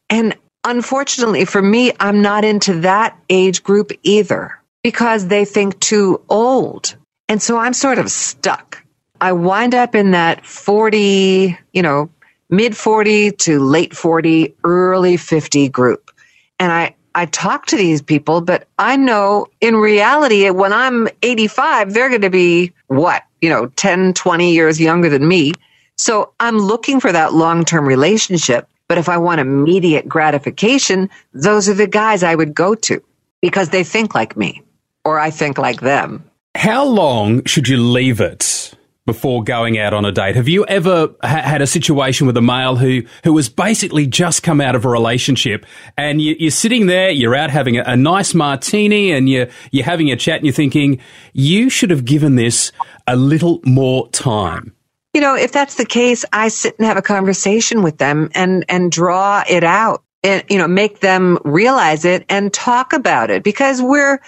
And 0.09 0.35
unfortunately 0.63 1.45
for 1.45 1.61
me, 1.61 1.93
I'm 1.99 2.21
not 2.21 2.43
into 2.43 2.81
that 2.81 3.17
age 3.29 3.63
group 3.63 3.91
either 4.03 4.59
because 4.83 5.27
they 5.27 5.45
think 5.45 5.79
too 5.79 6.21
old. 6.29 6.95
And 7.29 7.41
so 7.41 7.57
I'm 7.57 7.73
sort 7.73 7.99
of 7.99 8.11
stuck. 8.11 8.83
I 9.21 9.31
wind 9.33 9.75
up 9.75 9.95
in 9.95 10.11
that 10.11 10.45
40, 10.45 11.57
you 11.73 11.81
know, 11.81 12.09
mid 12.49 12.75
40 12.75 13.31
to 13.31 13.59
late 13.59 13.95
40, 13.95 14.55
early 14.63 15.17
50 15.17 15.69
group. 15.69 16.11
And 16.59 16.71
I, 16.71 16.95
I 17.15 17.25
talk 17.25 17.65
to 17.67 17.77
these 17.77 18.01
people, 18.01 18.41
but 18.41 18.67
I 18.77 18.95
know 18.95 19.47
in 19.61 19.75
reality, 19.75 20.49
when 20.49 20.73
I'm 20.73 21.07
85, 21.21 21.93
they're 21.93 22.09
going 22.09 22.21
to 22.21 22.29
be 22.29 22.73
what, 22.87 23.23
you 23.41 23.49
know, 23.49 23.67
10, 23.67 24.13
20 24.13 24.53
years 24.53 24.79
younger 24.79 25.09
than 25.09 25.27
me. 25.27 25.53
So 25.97 26.33
I'm 26.39 26.57
looking 26.57 26.99
for 26.99 27.11
that 27.11 27.33
long 27.33 27.65
term 27.65 27.85
relationship. 27.85 28.67
But 28.87 28.97
if 28.97 29.09
I 29.09 29.17
want 29.17 29.41
immediate 29.41 30.07
gratification, 30.07 31.09
those 31.33 31.67
are 31.67 31.73
the 31.73 31.87
guys 31.87 32.23
I 32.23 32.35
would 32.35 32.53
go 32.53 32.73
to 32.75 33.03
because 33.41 33.69
they 33.69 33.83
think 33.83 34.15
like 34.15 34.37
me 34.37 34.61
or 35.03 35.19
I 35.19 35.29
think 35.29 35.57
like 35.57 35.81
them. 35.81 36.23
How 36.55 36.85
long 36.85 37.43
should 37.45 37.67
you 37.67 37.77
leave 37.77 38.21
it 38.21 38.73
before 39.07 39.41
going 39.41 39.79
out 39.79 39.93
on 39.93 40.05
a 40.05 40.11
date. 40.11 40.35
Have 40.35 40.49
you 40.49 40.65
ever 40.65 41.07
ha- 41.23 41.41
had 41.41 41.61
a 41.63 41.65
situation 41.65 42.27
with 42.27 42.37
a 42.37 42.41
male 42.41 42.75
who 42.75 43.03
who 43.23 43.35
has 43.37 43.49
basically 43.49 44.05
just 44.05 44.43
come 44.43 44.61
out 44.61 44.75
of 44.75 44.85
a 44.85 44.89
relationship, 44.89 45.65
and 45.97 46.21
you, 46.21 46.47
are 46.47 46.51
sitting 46.51 46.85
there, 46.85 47.09
you're 47.09 47.33
out 47.33 47.49
having 47.49 47.77
a, 47.77 47.83
a, 47.83 47.95
nice 47.95 48.35
martini, 48.35 49.11
and 49.11 49.27
you're 49.27 49.47
you're 49.71 49.85
having 49.85 50.11
a 50.11 50.15
chat, 50.15 50.35
and 50.35 50.45
you're 50.45 50.53
thinking 50.53 50.99
you 51.33 51.69
should 51.69 51.89
have 51.89 52.05
given 52.05 52.35
this 52.35 52.71
a 53.07 53.15
little 53.15 53.61
more 53.63 54.07
time. 54.09 54.75
You 55.13 55.21
know, 55.21 55.35
if 55.35 55.51
that's 55.53 55.75
the 55.75 55.85
case, 55.85 56.25
I 56.33 56.49
sit 56.49 56.77
and 56.77 56.85
have 56.85 56.97
a 56.97 57.01
conversation 57.01 57.81
with 57.81 57.97
them 57.97 58.29
and 58.35 58.65
and 58.67 58.91
draw 58.91 59.41
it 59.49 59.63
out, 59.63 60.03
and 60.21 60.43
you 60.49 60.57
know, 60.57 60.67
make 60.67 60.99
them 60.99 61.39
realize 61.45 62.03
it 62.03 62.25
and 62.27 62.53
talk 62.53 62.91
about 62.91 63.31
it 63.31 63.41
because 63.41 63.81
we're 63.81 64.19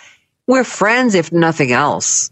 we're 0.47 0.63
friends 0.63 1.15
if 1.15 1.33
nothing 1.33 1.73
else, 1.73 2.31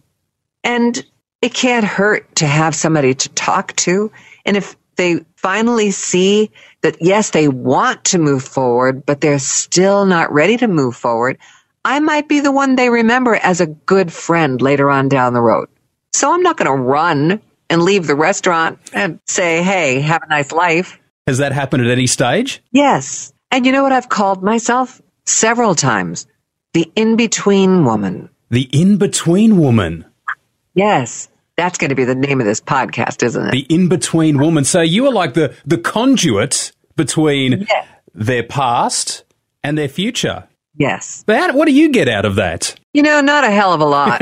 and 0.64 1.06
it 1.41 1.54
can't 1.54 1.86
hurt 1.86 2.36
to 2.38 2.47
have 2.47 2.76
somebody 2.76 3.13
to 3.13 3.30
talk 3.30 3.76
to. 3.78 4.12
And 4.45 4.58
if 4.58 4.76
they 4.95 5.23
finally 5.36 5.91
see 5.91 6.52
that, 6.82 6.97
yes, 7.02 7.30
they 7.30 7.47
want 7.47 8.04
to 8.06 8.17
move 8.17 8.43
forward, 8.43 9.06
but 9.06 9.21
they're 9.21 9.39
still 9.39 10.06
not 10.06 10.32
ready 10.32 10.58
to 10.58 10.67
move 10.67 10.95
forward, 10.95 11.38
I 11.86 12.00
might 12.00 12.28
be 12.28 12.39
the 12.39 12.52
one 12.52 12.76
they 12.76 12.89
remember 12.89 13.36
as 13.36 13.62
a 13.62 13.67
good 13.67 14.12
friend 14.12 14.62
later 14.62 14.89
on 14.89 15.08
down 15.08 15.34
the 15.34 15.41
road. 15.41 15.69
So 16.13 16.34
I'm 16.34 16.41
not 16.41 16.58
going 16.58 16.65
to 16.65 16.84
run 16.84 17.41
and 17.69 17.84
leave 17.84 18.08
the 18.08 18.15
restaurant 18.15 18.80
and 18.93 19.19
say, 19.28 19.62
hey, 19.62 20.00
have 20.02 20.23
a 20.23 20.28
nice 20.28 20.52
life. 20.52 21.00
Has 21.28 21.38
that 21.38 21.52
happened 21.52 21.86
at 21.86 21.91
any 21.91 22.08
stage? 22.08 22.62
Yes. 22.71 23.32
And 23.52 23.65
you 23.65 23.71
know 23.71 23.84
what 23.84 23.91
I've 23.91 24.10
called 24.10 24.41
myself 24.41 25.02
several 25.26 25.76
times? 25.76 26.26
The 26.73 26.91
in 26.95 27.15
between 27.15 27.86
woman. 27.86 28.30
The 28.50 28.69
in 28.71 28.97
between 28.97 29.58
woman. 29.58 30.06
Yes. 30.78 31.28
That's 31.58 31.80
going 31.80 31.90
to 31.90 31.96
be 31.96 32.06
the 32.06 32.13
name 32.13 32.40
of 32.40 32.46
this 32.46 32.62
podcast, 32.62 33.24
isn't 33.24 33.48
it? 33.48 33.52
The 33.52 33.66
in 33.74 33.90
between 33.90 34.38
woman. 34.38 34.63
So 34.63 34.82
you 34.82 35.08
are 35.08 35.12
like 35.12 35.34
the, 35.34 35.56
the 35.66 35.80
conduit 35.80 36.72
between 36.96 37.66
yes. 37.68 37.88
their 38.13 38.44
past 38.44 39.24
and 39.63 39.76
their 39.76 39.90
future. 39.90 40.48
Yes. 40.76 41.24
But 41.26 41.56
what 41.56 41.66
do 41.66 41.74
you 41.74 41.90
get 41.90 42.08
out 42.08 42.26
of 42.26 42.36
that? 42.36 42.76
You 42.94 43.02
know, 43.02 43.22
not 43.22 43.44
a 43.44 43.50
hell 43.50 43.74
of 43.74 43.82
a 43.82 43.86
lot. 43.86 44.22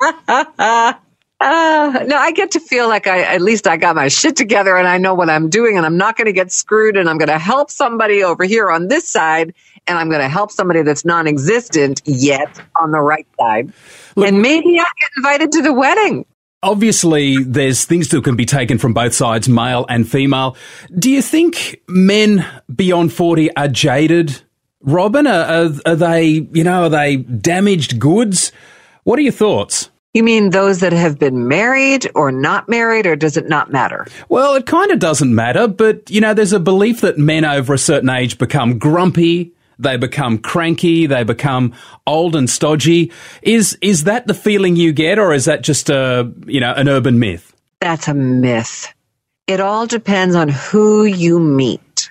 Uh, 0.00 0.92
no, 2.06 2.16
I 2.16 2.32
get 2.34 2.50
to 2.52 2.60
feel 2.60 2.88
like 2.88 3.06
I 3.06 3.22
at 3.22 3.40
least 3.40 3.68
I 3.68 3.76
got 3.76 3.94
my 3.94 4.08
shit 4.08 4.34
together 4.34 4.76
and 4.76 4.88
I 4.88 4.98
know 4.98 5.14
what 5.14 5.30
I'm 5.30 5.48
doing 5.48 5.76
and 5.76 5.86
I'm 5.86 5.96
not 5.96 6.16
going 6.16 6.26
to 6.26 6.32
get 6.32 6.50
screwed 6.50 6.96
and 6.96 7.08
I'm 7.08 7.18
going 7.18 7.28
to 7.28 7.38
help 7.38 7.70
somebody 7.70 8.24
over 8.24 8.42
here 8.42 8.68
on 8.68 8.88
this 8.88 9.06
side 9.06 9.54
and 9.86 9.98
I'm 9.98 10.08
going 10.08 10.20
to 10.20 10.28
help 10.28 10.50
somebody 10.50 10.82
that's 10.82 11.04
non-existent 11.04 12.02
yet 12.04 12.60
on 12.80 12.92
the 12.92 13.00
right 13.00 13.26
side. 13.38 13.72
Look, 14.16 14.28
and 14.28 14.42
maybe 14.42 14.78
I 14.78 14.84
get 14.84 15.10
invited 15.16 15.52
to 15.52 15.62
the 15.62 15.72
wedding. 15.72 16.26
Obviously, 16.62 17.42
there's 17.42 17.84
things 17.84 18.08
that 18.08 18.22
can 18.22 18.36
be 18.36 18.46
taken 18.46 18.78
from 18.78 18.94
both 18.94 19.14
sides, 19.14 19.48
male 19.48 19.84
and 19.88 20.08
female. 20.08 20.56
Do 20.96 21.10
you 21.10 21.20
think 21.20 21.80
men 21.88 22.46
beyond 22.72 23.12
40 23.12 23.56
are 23.56 23.66
jaded? 23.66 24.42
Robin, 24.80 25.26
are, 25.26 25.44
are, 25.44 25.70
are 25.86 25.96
they, 25.96 26.24
you 26.52 26.62
know, 26.62 26.84
are 26.84 26.88
they 26.88 27.16
damaged 27.16 27.98
goods? 27.98 28.52
What 29.02 29.18
are 29.18 29.22
your 29.22 29.32
thoughts? 29.32 29.90
You 30.14 30.22
mean 30.22 30.50
those 30.50 30.80
that 30.80 30.92
have 30.92 31.18
been 31.18 31.48
married 31.48 32.10
or 32.14 32.30
not 32.30 32.68
married, 32.68 33.06
or 33.06 33.16
does 33.16 33.36
it 33.36 33.48
not 33.48 33.72
matter? 33.72 34.06
Well, 34.28 34.54
it 34.54 34.66
kind 34.66 34.90
of 34.90 34.98
doesn't 34.98 35.34
matter, 35.34 35.66
but 35.66 36.10
you 36.10 36.20
know, 36.20 36.34
there's 36.34 36.52
a 36.52 36.60
belief 36.60 37.00
that 37.00 37.16
men 37.16 37.44
over 37.46 37.72
a 37.72 37.78
certain 37.78 38.10
age 38.10 38.36
become 38.36 38.78
grumpy, 38.78 39.52
they 39.82 39.96
become 39.96 40.38
cranky, 40.38 41.06
they 41.06 41.24
become 41.24 41.74
old 42.06 42.36
and 42.36 42.48
stodgy. 42.48 43.12
Is 43.42 43.76
is 43.80 44.04
that 44.04 44.26
the 44.26 44.34
feeling 44.34 44.76
you 44.76 44.92
get, 44.92 45.18
or 45.18 45.32
is 45.32 45.44
that 45.46 45.62
just 45.62 45.90
a 45.90 46.32
you 46.46 46.60
know 46.60 46.72
an 46.72 46.88
urban 46.88 47.18
myth? 47.18 47.54
That's 47.80 48.08
a 48.08 48.14
myth. 48.14 48.92
It 49.46 49.60
all 49.60 49.86
depends 49.86 50.36
on 50.36 50.48
who 50.48 51.04
you 51.04 51.38
meet, 51.40 52.10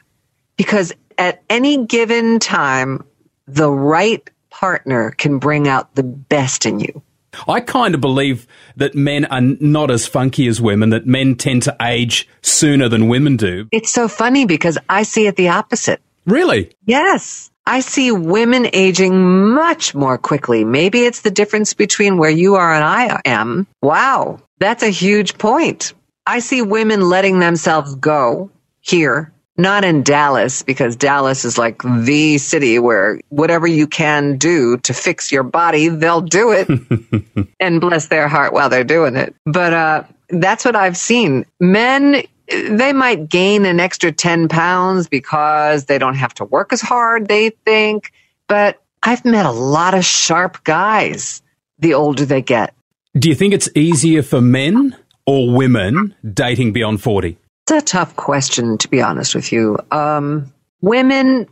because 0.57 0.93
at 1.17 1.43
any 1.49 1.85
given 1.85 2.39
time, 2.39 3.05
the 3.47 3.71
right 3.71 4.29
partner 4.49 5.11
can 5.11 5.39
bring 5.39 5.67
out 5.67 5.95
the 5.95 6.03
best 6.03 6.65
in 6.65 6.79
you. 6.79 7.01
I 7.47 7.61
kind 7.61 7.95
of 7.95 8.01
believe 8.01 8.45
that 8.75 8.95
men 8.95 9.25
are 9.25 9.41
not 9.41 9.89
as 9.89 10.05
funky 10.05 10.47
as 10.47 10.59
women, 10.59 10.89
that 10.89 11.07
men 11.07 11.35
tend 11.35 11.63
to 11.63 11.75
age 11.81 12.27
sooner 12.41 12.89
than 12.89 13.07
women 13.07 13.37
do. 13.37 13.67
It's 13.71 13.91
so 13.91 14.07
funny 14.07 14.45
because 14.45 14.77
I 14.89 15.03
see 15.03 15.27
it 15.27 15.37
the 15.37 15.49
opposite. 15.49 16.01
Really? 16.25 16.71
Yes. 16.85 17.50
I 17.65 17.81
see 17.81 18.11
women 18.11 18.67
aging 18.73 19.53
much 19.53 19.93
more 19.93 20.17
quickly. 20.17 20.63
Maybe 20.63 21.05
it's 21.05 21.21
the 21.21 21.31
difference 21.31 21.73
between 21.73 22.17
where 22.17 22.29
you 22.29 22.55
are 22.55 22.73
and 22.73 22.83
I 22.83 23.21
am. 23.25 23.67
Wow. 23.81 24.39
That's 24.59 24.83
a 24.83 24.89
huge 24.89 25.37
point. 25.37 25.93
I 26.25 26.39
see 26.39 26.61
women 26.61 27.09
letting 27.09 27.39
themselves 27.39 27.95
go 27.95 28.49
here 28.79 29.31
not 29.57 29.83
in 29.83 30.03
Dallas 30.03 30.63
because 30.63 30.95
Dallas 30.95 31.45
is 31.45 31.57
like 31.57 31.81
the 31.83 32.37
city 32.37 32.79
where 32.79 33.19
whatever 33.29 33.67
you 33.67 33.87
can 33.87 34.37
do 34.37 34.77
to 34.77 34.93
fix 34.93 35.31
your 35.31 35.43
body, 35.43 35.87
they'll 35.87 36.21
do 36.21 36.51
it 36.51 37.47
and 37.59 37.81
bless 37.81 38.07
their 38.07 38.27
heart 38.27 38.53
while 38.53 38.69
they're 38.69 38.83
doing 38.83 39.15
it. 39.15 39.35
But 39.45 39.73
uh, 39.73 40.03
that's 40.29 40.65
what 40.65 40.75
I've 40.75 40.97
seen. 40.97 41.45
Men, 41.59 42.23
they 42.69 42.93
might 42.93 43.29
gain 43.29 43.65
an 43.65 43.79
extra 43.79 44.11
10 44.11 44.47
pounds 44.47 45.07
because 45.07 45.85
they 45.85 45.97
don't 45.97 46.15
have 46.15 46.33
to 46.35 46.45
work 46.45 46.73
as 46.73 46.81
hard, 46.81 47.27
they 47.27 47.49
think. 47.65 48.11
But 48.47 48.81
I've 49.03 49.25
met 49.25 49.45
a 49.45 49.51
lot 49.51 49.93
of 49.93 50.05
sharp 50.05 50.63
guys 50.63 51.41
the 51.79 51.93
older 51.93 52.25
they 52.25 52.41
get. 52.41 52.73
Do 53.17 53.29
you 53.29 53.35
think 53.35 53.53
it's 53.53 53.69
easier 53.75 54.21
for 54.23 54.39
men 54.39 54.95
or 55.25 55.53
women 55.53 56.15
dating 56.33 56.73
beyond 56.73 57.01
40? 57.01 57.37
It's 57.63 57.71
a 57.71 57.81
tough 57.81 58.15
question, 58.15 58.77
to 58.77 58.87
be 58.87 59.01
honest 59.01 59.35
with 59.35 59.51
you. 59.51 59.77
Um, 59.91 60.53
women 60.81 61.47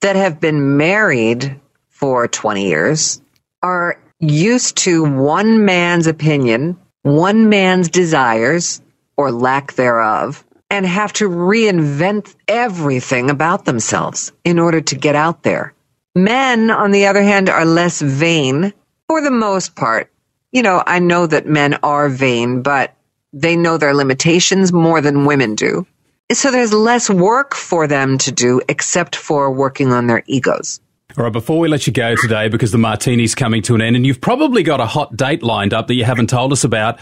that 0.00 0.16
have 0.16 0.40
been 0.40 0.76
married 0.76 1.60
for 1.88 2.26
20 2.28 2.68
years 2.68 3.20
are 3.62 3.98
used 4.20 4.76
to 4.78 5.04
one 5.04 5.64
man's 5.64 6.06
opinion, 6.06 6.76
one 7.02 7.48
man's 7.48 7.88
desires, 7.88 8.80
or 9.16 9.30
lack 9.32 9.74
thereof, 9.74 10.44
and 10.70 10.86
have 10.86 11.12
to 11.14 11.28
reinvent 11.28 12.34
everything 12.48 13.30
about 13.30 13.64
themselves 13.64 14.32
in 14.44 14.58
order 14.58 14.80
to 14.80 14.94
get 14.96 15.14
out 15.14 15.42
there. 15.42 15.74
Men, 16.14 16.70
on 16.70 16.90
the 16.90 17.06
other 17.06 17.22
hand, 17.22 17.48
are 17.48 17.64
less 17.64 18.00
vain 18.00 18.72
for 19.08 19.20
the 19.20 19.30
most 19.30 19.76
part. 19.76 20.10
You 20.52 20.62
know, 20.62 20.82
I 20.86 20.98
know 20.98 21.26
that 21.26 21.46
men 21.46 21.74
are 21.82 22.08
vain, 22.08 22.62
but 22.62 22.94
they 23.32 23.56
know 23.56 23.76
their 23.76 23.94
limitations 23.94 24.72
more 24.72 25.00
than 25.00 25.24
women 25.24 25.54
do. 25.54 25.86
So 26.32 26.50
there's 26.50 26.72
less 26.72 27.10
work 27.10 27.54
for 27.54 27.86
them 27.86 28.16
to 28.18 28.32
do 28.32 28.60
except 28.68 29.16
for 29.16 29.50
working 29.50 29.92
on 29.92 30.06
their 30.06 30.22
egos. 30.26 30.80
All 31.18 31.24
right, 31.24 31.32
before 31.32 31.58
we 31.58 31.68
let 31.68 31.86
you 31.86 31.92
go 31.92 32.16
today, 32.16 32.48
because 32.48 32.72
the 32.72 32.78
martini's 32.78 33.34
coming 33.34 33.62
to 33.62 33.74
an 33.74 33.82
end, 33.82 33.94
and 33.94 34.06
you've 34.06 34.20
probably 34.20 34.62
got 34.62 34.80
a 34.80 34.86
hot 34.86 35.16
date 35.16 35.42
lined 35.42 35.74
up 35.74 35.86
that 35.88 35.94
you 35.94 36.04
haven't 36.04 36.28
told 36.28 36.52
us 36.52 36.64
about, 36.64 36.98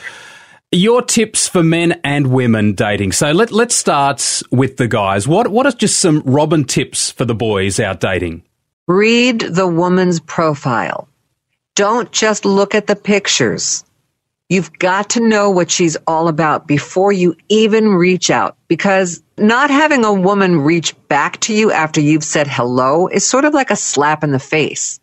your 0.73 1.03
tips 1.03 1.47
for 1.47 1.63
men 1.63 2.01
and 2.03 2.33
women 2.33 2.75
dating. 2.75 3.13
So 3.13 3.31
let, 3.33 3.53
let's 3.53 3.75
start 3.75 4.43
with 4.51 4.79
the 4.79 4.89
guys. 4.89 5.29
What, 5.29 5.49
what 5.49 5.67
are 5.67 5.73
just 5.73 5.99
some 5.99 6.23
Robin 6.25 6.65
tips 6.65 7.11
for 7.11 7.25
the 7.25 7.35
boys 7.35 7.79
out 7.79 8.01
dating? 8.01 8.43
Read 8.89 9.41
the 9.41 9.69
woman's 9.69 10.19
profile. 10.21 11.09
Don't 11.75 12.11
just 12.11 12.45
look 12.45 12.75
at 12.75 12.87
the 12.87 12.97
pictures. 12.97 13.85
You've 14.49 14.73
got 14.79 15.11
to 15.11 15.27
know 15.27 15.51
what 15.51 15.71
she's 15.71 15.97
all 16.07 16.29
about 16.29 16.67
before 16.67 17.13
you 17.13 17.35
even 17.49 17.89
reach 17.89 18.31
out 18.31 18.57
because 18.69 19.23
not 19.39 19.71
having 19.71 20.05
a 20.05 20.13
woman 20.13 20.61
reach 20.61 20.95
back 21.09 21.41
to 21.43 21.55
you 21.55 21.71
after 21.73 22.01
you've 22.01 22.25
said 22.25 22.47
hello 22.47 23.09
is 23.09 23.27
sort 23.27 23.45
of 23.45 23.55
like 23.55 23.71
a 23.71 23.77
slap 23.77 24.23
in 24.23 24.33
the 24.33 24.39
face. 24.39 25.01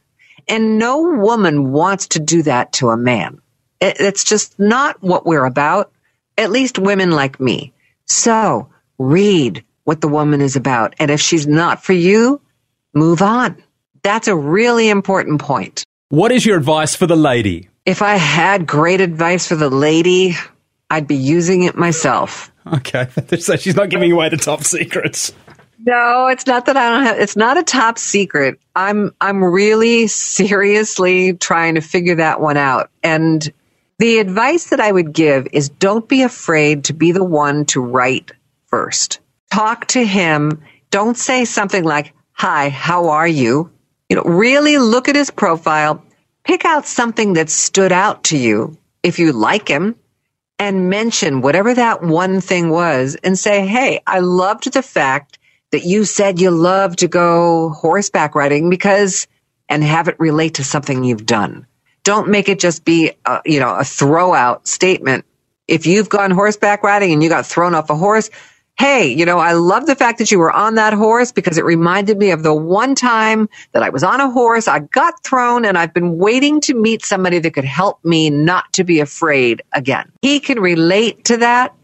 And 0.47 0.77
no 0.77 1.01
woman 1.01 1.71
wants 1.71 2.07
to 2.09 2.19
do 2.19 2.43
that 2.43 2.73
to 2.73 2.89
a 2.89 2.97
man. 2.97 3.41
It's 3.81 4.23
just 4.23 4.59
not 4.59 5.01
what 5.01 5.25
we're 5.25 5.45
about, 5.45 5.91
at 6.37 6.51
least 6.51 6.77
women 6.77 7.11
like 7.11 7.39
me. 7.39 7.73
So 8.05 8.69
read 8.97 9.63
what 9.83 10.01
the 10.01 10.07
woman 10.07 10.41
is 10.41 10.55
about. 10.55 10.95
And 10.99 11.09
if 11.09 11.21
she's 11.21 11.47
not 11.47 11.83
for 11.83 11.93
you, 11.93 12.41
move 12.93 13.21
on. 13.21 13.61
That's 14.03 14.27
a 14.27 14.35
really 14.35 14.89
important 14.89 15.41
point. 15.41 15.83
What 16.09 16.31
is 16.31 16.45
your 16.45 16.57
advice 16.57 16.95
for 16.95 17.07
the 17.07 17.15
lady? 17.15 17.69
If 17.85 18.01
I 18.01 18.15
had 18.15 18.67
great 18.67 19.01
advice 19.01 19.47
for 19.47 19.55
the 19.55 19.69
lady, 19.69 20.35
I'd 20.89 21.07
be 21.07 21.15
using 21.15 21.63
it 21.63 21.75
myself. 21.75 22.51
Okay. 22.73 23.07
so 23.39 23.55
she's 23.55 23.75
not 23.75 23.89
giving 23.89 24.11
away 24.11 24.29
the 24.29 24.37
top 24.37 24.63
secrets. 24.63 25.33
No, 25.85 26.27
it's 26.27 26.45
not 26.45 26.65
that 26.65 26.75
I 26.75 26.89
don't 26.89 27.03
have 27.05 27.19
it's 27.19 27.37
not 27.37 27.57
a 27.57 27.63
top 27.63 27.97
secret. 27.97 28.59
I'm 28.75 29.13
I'm 29.21 29.43
really 29.43 30.07
seriously 30.07 31.33
trying 31.33 31.75
to 31.75 31.81
figure 31.81 32.15
that 32.15 32.41
one 32.41 32.57
out. 32.57 32.89
And 33.01 33.51
the 33.99 34.19
advice 34.19 34.71
that 34.71 34.79
I 34.79 34.91
would 34.91 35.13
give 35.13 35.47
is 35.53 35.69
don't 35.69 36.07
be 36.09 36.23
afraid 36.23 36.85
to 36.85 36.93
be 36.93 37.11
the 37.11 37.23
one 37.23 37.65
to 37.67 37.81
write 37.81 38.31
first. 38.67 39.19
Talk 39.53 39.87
to 39.87 40.05
him. 40.05 40.63
Don't 40.91 41.17
say 41.17 41.45
something 41.45 41.83
like, 41.83 42.13
"Hi, 42.33 42.69
how 42.69 43.09
are 43.09 43.27
you?" 43.27 43.71
You 44.09 44.17
know, 44.17 44.23
really 44.23 44.77
look 44.79 45.09
at 45.09 45.15
his 45.15 45.31
profile, 45.31 46.03
pick 46.43 46.65
out 46.65 46.87
something 46.87 47.33
that 47.33 47.49
stood 47.49 47.91
out 47.91 48.23
to 48.25 48.37
you 48.37 48.77
if 49.03 49.19
you 49.19 49.33
like 49.33 49.67
him 49.67 49.95
and 50.59 50.89
mention 50.89 51.41
whatever 51.41 51.73
that 51.73 52.03
one 52.03 52.41
thing 52.41 52.69
was 52.69 53.17
and 53.23 53.39
say, 53.39 53.65
Hey, 53.65 54.01
I 54.07 54.19
loved 54.19 54.73
the 54.73 54.81
fact 54.83 55.39
that 55.71 55.85
you 55.85 56.05
said 56.05 56.41
you 56.41 56.51
love 56.51 56.97
to 56.97 57.07
go 57.07 57.69
horseback 57.69 58.35
riding 58.35 58.69
because, 58.69 59.27
and 59.69 59.83
have 59.83 60.07
it 60.07 60.19
relate 60.19 60.55
to 60.55 60.63
something 60.63 61.03
you've 61.03 61.25
done. 61.25 61.65
Don't 62.09 62.29
make 62.29 62.49
it 62.49 62.57
just 62.57 62.85
be, 62.85 63.11
a, 63.23 63.39
you 63.45 63.59
know, 63.59 63.75
a 63.75 63.83
throw 63.83 64.33
out 64.33 64.67
statement. 64.67 65.25
If 65.67 65.85
you've 65.85 66.09
gone 66.09 66.31
horseback 66.31 66.81
riding 66.81 67.13
and 67.13 67.21
you 67.21 67.29
got 67.29 67.45
thrown 67.45 67.75
off 67.75 67.91
a 67.91 67.95
horse, 67.95 68.31
Hey, 68.79 69.13
you 69.13 69.27
know, 69.27 69.37
I 69.37 69.53
love 69.53 69.85
the 69.85 69.95
fact 69.95 70.17
that 70.17 70.31
you 70.31 70.39
were 70.39 70.51
on 70.51 70.73
that 70.73 70.93
horse 70.93 71.31
because 71.31 71.59
it 71.59 71.65
reminded 71.65 72.17
me 72.17 72.31
of 72.31 72.41
the 72.41 72.51
one 72.51 72.95
time 72.95 73.47
that 73.73 73.83
I 73.83 73.89
was 73.89 74.03
on 74.03 74.21
a 74.21 74.31
horse, 74.31 74.67
I 74.67 74.79
got 74.79 75.23
thrown, 75.23 75.65
and 75.65 75.77
I've 75.77 75.93
been 75.93 76.17
waiting 76.17 76.61
to 76.61 76.73
meet 76.73 77.05
somebody 77.05 77.37
that 77.37 77.53
could 77.53 77.63
help 77.63 78.03
me 78.03 78.31
not 78.31 78.73
to 78.73 78.83
be 78.83 79.01
afraid 79.01 79.61
again. 79.71 80.11
He 80.23 80.39
can 80.39 80.59
relate 80.59 81.25
to 81.25 81.37
that. 81.37 81.75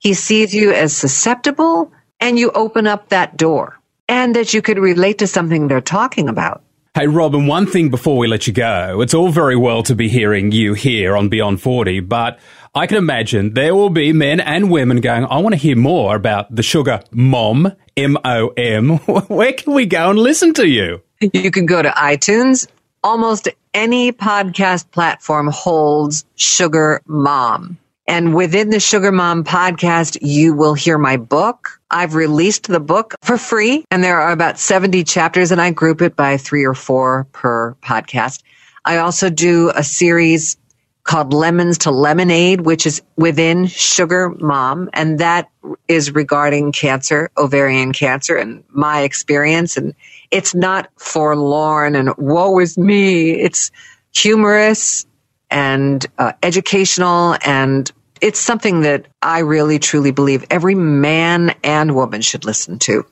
He 0.00 0.12
sees 0.14 0.52
you 0.52 0.72
as 0.72 0.96
susceptible 0.96 1.92
and 2.18 2.36
you 2.36 2.50
open 2.50 2.88
up 2.88 3.10
that 3.10 3.36
door 3.36 3.78
and 4.08 4.34
that 4.34 4.52
you 4.52 4.60
could 4.60 4.80
relate 4.80 5.18
to 5.18 5.28
something 5.28 5.68
they're 5.68 5.80
talking 5.80 6.28
about. 6.28 6.64
Hey, 6.98 7.06
Robin, 7.06 7.46
one 7.46 7.66
thing 7.66 7.90
before 7.90 8.18
we 8.18 8.26
let 8.26 8.48
you 8.48 8.52
go. 8.52 9.02
It's 9.02 9.14
all 9.14 9.30
very 9.30 9.54
well 9.54 9.84
to 9.84 9.94
be 9.94 10.08
hearing 10.08 10.50
you 10.50 10.74
here 10.74 11.16
on 11.16 11.28
Beyond 11.28 11.62
40, 11.62 12.00
but 12.00 12.40
I 12.74 12.88
can 12.88 12.96
imagine 12.96 13.54
there 13.54 13.72
will 13.72 13.88
be 13.88 14.12
men 14.12 14.40
and 14.40 14.68
women 14.68 15.00
going, 15.00 15.24
I 15.26 15.38
want 15.38 15.52
to 15.52 15.60
hear 15.60 15.76
more 15.76 16.16
about 16.16 16.52
the 16.52 16.64
sugar 16.64 17.04
mom, 17.12 17.72
M 17.96 18.18
O 18.24 18.48
M. 18.48 18.96
Where 19.28 19.52
can 19.52 19.74
we 19.74 19.86
go 19.86 20.10
and 20.10 20.18
listen 20.18 20.52
to 20.54 20.66
you? 20.66 21.00
You 21.20 21.52
can 21.52 21.66
go 21.66 21.80
to 21.80 21.88
iTunes. 21.90 22.66
Almost 23.04 23.48
any 23.72 24.10
podcast 24.10 24.90
platform 24.90 25.46
holds 25.52 26.24
Sugar 26.34 27.00
Mom. 27.06 27.78
And 28.08 28.34
within 28.34 28.70
the 28.70 28.80
Sugar 28.80 29.12
Mom 29.12 29.44
podcast, 29.44 30.16
you 30.22 30.54
will 30.54 30.72
hear 30.72 30.96
my 30.96 31.18
book. 31.18 31.78
I've 31.90 32.14
released 32.14 32.66
the 32.66 32.80
book 32.80 33.14
for 33.22 33.36
free 33.36 33.84
and 33.90 34.02
there 34.02 34.18
are 34.18 34.32
about 34.32 34.58
70 34.58 35.04
chapters 35.04 35.52
and 35.52 35.60
I 35.60 35.72
group 35.72 36.00
it 36.00 36.16
by 36.16 36.38
three 36.38 36.64
or 36.64 36.72
four 36.72 37.26
per 37.32 37.74
podcast. 37.82 38.42
I 38.86 38.96
also 38.96 39.28
do 39.28 39.70
a 39.74 39.84
series 39.84 40.56
called 41.04 41.34
Lemons 41.34 41.76
to 41.78 41.90
Lemonade, 41.90 42.62
which 42.62 42.86
is 42.86 43.02
within 43.16 43.66
Sugar 43.66 44.30
Mom. 44.40 44.88
And 44.94 45.18
that 45.18 45.50
is 45.86 46.14
regarding 46.14 46.72
cancer, 46.72 47.30
ovarian 47.36 47.92
cancer 47.92 48.36
and 48.36 48.64
my 48.70 49.02
experience. 49.02 49.76
And 49.76 49.94
it's 50.30 50.54
not 50.54 50.88
forlorn 50.96 51.94
and 51.94 52.14
woe 52.16 52.58
is 52.58 52.78
me. 52.78 53.32
It's 53.32 53.70
humorous 54.14 55.06
and 55.50 56.06
uh, 56.18 56.32
educational 56.42 57.36
and 57.44 57.90
it's 58.20 58.38
something 58.38 58.82
that 58.82 59.06
I 59.22 59.40
really 59.40 59.78
truly 59.78 60.10
believe 60.10 60.44
every 60.50 60.74
man 60.74 61.54
and 61.62 61.94
woman 61.94 62.20
should 62.20 62.44
listen 62.44 62.78
to. 62.80 63.04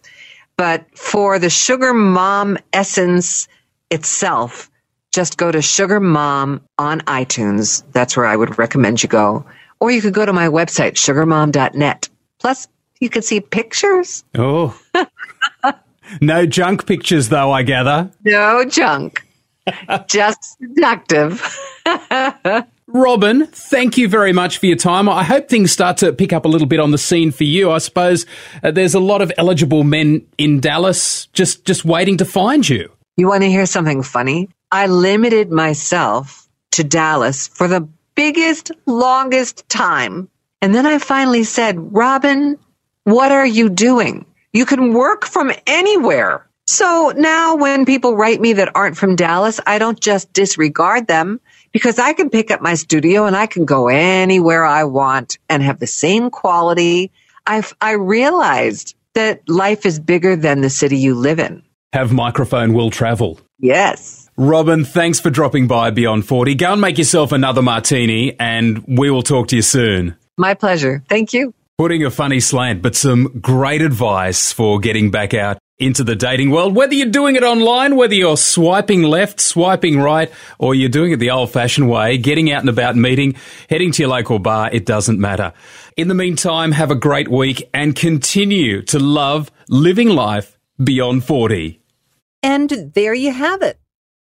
But 0.57 0.87
for 0.97 1.39
the 1.39 1.51
Sugar 1.51 1.93
Mom 1.93 2.59
essence 2.73 3.49
itself, 3.91 4.71
just 5.13 5.37
go 5.37 5.53
to 5.53 5.63
Sugar 5.63 6.01
Mom 6.01 6.61
on 6.79 7.01
iTunes. 7.03 7.83
That's 7.93 8.17
where 8.17 8.27
I 8.27 8.37
would 8.37 8.59
recommend 8.59 9.03
you 9.03 9.09
go. 9.09 9.45
Or 9.81 9.91
you 9.91 10.01
could 10.01 10.15
go 10.15 10.25
to 10.25 10.33
my 10.33 10.49
website, 10.49 10.93
sugarmom.net. 10.93 12.09
Plus, 12.39 12.69
you 13.01 13.11
can 13.11 13.23
see 13.23 13.41
pictures. 13.41 14.25
Oh. 14.37 14.79
no 16.21 16.47
junk 16.47 16.87
pictures, 16.87 17.29
though, 17.29 17.53
I 17.53 17.63
gather. 17.63 18.11
No 18.25 18.65
junk. 18.65 19.27
just 20.07 20.59
seductive. 20.59 21.43
Robin, 22.97 23.47
thank 23.49 23.99
you 23.99 24.09
very 24.09 24.33
much 24.33 24.57
for 24.57 24.65
your 24.65 24.77
time. 24.77 25.07
I 25.07 25.23
hope 25.23 25.49
things 25.49 25.71
start 25.71 25.99
to 25.99 26.15
pick 26.15 26.33
up 26.33 26.47
a 26.47 26.49
little 26.49 26.67
bit 26.67 26.81
on 26.81 26.93
the 26.93 26.99
scene 26.99 27.31
for 27.31 27.45
you. 27.45 27.71
I 27.71 27.79
suppose 27.79 28.25
uh, 28.63 28.71
there's 28.71 28.95
a 28.95 29.01
lot 29.01 29.21
of 29.21 29.31
eligible 29.37 29.85
men 29.85 30.27
in 30.39 30.61
Dallas 30.61 31.27
just 31.35 31.67
just 31.67 31.85
waiting 31.85 32.17
to 32.17 32.25
find 32.25 32.67
you. 32.67 32.91
You 33.19 33.29
want 33.29 33.43
to 33.43 33.51
hear 33.51 33.67
something 33.67 34.03
funny? 34.03 34.49
I 34.73 34.87
limited 34.87 35.51
myself 35.51 36.49
to 36.73 36.85
Dallas 36.85 37.49
for 37.49 37.69
the 37.69 37.87
biggest, 38.15 38.73
longest 38.87 39.69
time. 39.69 40.29
And 40.63 40.75
then 40.75 40.87
I 40.87 40.99
finally 40.99 41.45
said, 41.45 41.77
Robin, 41.95 42.59
what 43.05 43.31
are 43.31 43.47
you 43.47 43.69
doing? 43.69 44.25
You 44.55 44.65
can 44.65 44.95
work 44.95 45.27
from 45.27 45.53
anywhere. 45.67 46.49
So 46.67 47.13
now 47.17 47.57
when 47.57 47.85
people 47.85 48.17
write 48.17 48.41
me 48.41 48.55
that 48.55 48.75
aren't 48.75 48.97
from 48.97 49.17
Dallas, 49.17 49.61
I 49.67 49.79
don't 49.79 50.01
just 50.01 50.33
disregard 50.33 51.07
them 51.07 51.41
because 51.77 51.99
I 51.99 52.15
can 52.15 52.31
pick 52.31 52.51
up 52.51 52.63
my 52.63 52.73
studio 52.73 53.27
and 53.27 53.37
I 53.37 53.45
can 53.45 53.67
go 53.67 53.89
anywhere 53.89 54.65
I 54.65 54.85
want 54.85 55.37
and 55.51 55.63
have 55.63 55.79
the 55.79 55.87
same 55.87 56.31
quality. 56.31 57.13
I've, 57.47 57.77
I 57.83 57.91
realized 57.91 58.95
that 59.13 59.47
life 59.47 59.85
is 59.85 60.01
bigger 60.01 60.37
than 60.37 60.63
the 60.63 60.71
city 60.71 60.97
you 60.97 61.15
live 61.15 61.39
in. 61.39 61.63
Have 61.93 62.15
microphone 62.15 62.73
will 62.73 62.89
travel. 62.89 63.39
Yes. 63.59 64.31
Robin, 64.39 64.87
thanks 64.87 65.21
for 65.21 65.29
dropping 65.29 65.67
by 65.67 65.91
Beyond 65.91 66.27
40. 66.27 66.55
Go 66.55 66.73
and 66.73 66.81
make 66.81 66.97
yourself 66.97 67.31
another 67.31 67.61
martini 67.61 68.41
and 68.41 68.83
we 68.89 69.11
will 69.11 69.21
talk 69.23 69.49
to 69.49 69.57
you 69.57 69.63
soon. 69.63 70.17
My 70.39 70.55
pleasure. 70.55 71.05
Thank 71.11 71.35
you. 71.35 71.53
Putting 71.77 72.07
a 72.07 72.11
funny 72.11 72.41
slant, 72.41 72.81
but 72.81 72.97
some 72.97 73.39
great 73.39 73.83
advice 73.83 74.51
for 74.51 74.81
getting 74.81 75.11
back 75.11 75.35
out 75.35 75.59
into 75.79 76.03
the 76.03 76.17
dating 76.17 76.51
world, 76.51 76.75
whether 76.75 76.95
you're 76.95 77.07
doing 77.11 77.37
it 77.37 77.43
online, 77.43 77.97
whether 77.97 78.15
you're 78.15 78.37
swiping 78.37 79.03
left, 79.03 79.41
swiping 79.41 79.99
right, 79.99 80.31
or 80.59 80.75
you're 80.75 80.89
doing 80.89 81.13
it 81.13 81.17
the 81.17 81.31
old 81.31 81.51
fashioned 81.51 81.91
way, 81.91 82.17
getting 82.17 82.51
out 82.51 82.61
and 82.61 82.69
about 82.69 82.97
meeting, 82.97 83.35
heading 83.69 83.93
to 83.93 84.03
your 84.03 84.11
local 84.11 84.39
bar, 84.39 84.71
it 84.73 84.87
doesn't 84.87 85.21
matter. 85.21 85.53
In 85.97 86.09
the 86.09 86.15
meantime, 86.15 86.73
have 86.73 86.91
a 86.91 86.95
great 86.95 87.29
week 87.29 87.69
and 87.75 87.95
continue 87.95 88.83
to 88.83 88.99
love 88.99 89.51
living 89.69 90.09
life 90.09 90.59
beyond 90.83 91.25
40. 91.25 91.81
And 92.43 92.93
there 92.95 93.15
you 93.15 93.33
have 93.33 93.63
it. 93.63 93.79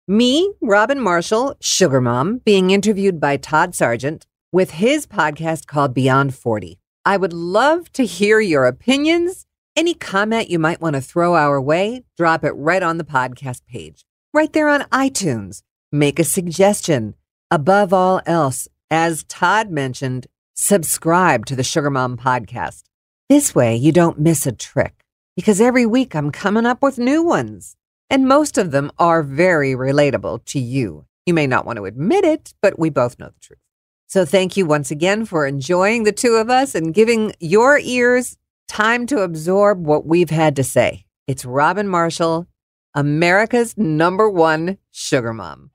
Me, 0.09 0.53
Robin 0.61 1.01
Marshall, 1.01 1.57
Sugar 1.61 2.01
Mom, 2.01 2.39
being 2.39 2.71
interviewed 2.71 3.21
by 3.21 3.37
Todd 3.37 3.75
Sargent 3.75 4.27
with 4.53 4.73
his 4.73 5.07
podcast 5.07 5.67
called 5.67 5.95
Beyond 5.95 6.35
40. 6.35 6.79
I 7.05 7.17
would 7.17 7.33
love 7.33 7.91
to 7.93 8.05
hear 8.05 8.41
your 8.41 8.67
opinions. 8.67 9.47
Any 9.75 9.95
comment 9.95 10.51
you 10.51 10.59
might 10.59 10.83
want 10.83 10.97
to 10.97 11.01
throw 11.01 11.35
our 11.35 11.59
way, 11.59 12.05
drop 12.19 12.45
it 12.45 12.53
right 12.53 12.83
on 12.83 12.99
the 12.99 13.05
podcast 13.05 13.63
page, 13.67 14.05
right 14.35 14.53
there 14.53 14.69
on 14.69 14.83
iTunes. 14.93 15.63
Make 15.91 16.19
a 16.19 16.25
suggestion. 16.25 17.15
Above 17.51 17.91
all 17.91 18.21
else, 18.27 18.69
as 18.91 19.25
Todd 19.25 19.71
mentioned, 19.71 20.27
subscribe 20.53 21.47
to 21.47 21.57
the 21.57 21.63
Sugar 21.63 21.89
Mom 21.89 22.19
podcast. 22.19 22.83
This 23.31 23.55
way 23.55 23.75
you 23.75 23.93
don't 23.93 24.19
miss 24.21 24.47
a 24.47 24.53
trick 24.53 25.07
because 25.37 25.59
every 25.59 25.87
week 25.87 26.15
I'm 26.15 26.31
coming 26.31 26.67
up 26.67 26.83
with 26.83 26.99
new 26.99 27.23
ones. 27.23 27.75
And 28.11 28.29
most 28.29 28.59
of 28.59 28.73
them 28.73 28.93
are 28.99 29.23
very 29.23 29.73
relatable 29.73 30.45
to 30.45 30.61
you. 30.61 31.07
You 31.25 31.33
may 31.33 31.47
not 31.47 31.65
want 31.65 31.79
to 31.79 31.87
admit 31.87 32.27
it, 32.27 32.53
but 32.61 32.79
we 32.79 32.91
both 32.91 33.19
know 33.19 33.29
the 33.29 33.41
truth. 33.41 33.59
So 34.07 34.27
thank 34.27 34.59
you 34.59 34.67
once 34.67 34.91
again 34.91 35.25
for 35.25 35.47
enjoying 35.47 36.03
the 36.03 36.13
two 36.13 36.35
of 36.35 36.51
us 36.51 36.75
and 36.75 36.93
giving 36.93 37.33
your 37.41 37.79
ears 37.79 38.37
time 38.73 39.05
to 39.05 39.19
absorb 39.19 39.87
what 39.87 40.07
we've 40.07 40.31
had 40.31 40.57
to 40.57 40.65
say. 40.65 41.05
It's 41.27 41.45
Robin 41.45 41.87
Marshall, 41.87 42.47
America's 42.95 43.77
number 43.77 44.31
one 44.31 44.79
sugar 44.91 45.35
mom. 45.35 45.71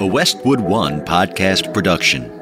A 0.00 0.06
Westwood 0.06 0.60
One 0.60 1.04
podcast 1.04 1.74
production. 1.74 2.37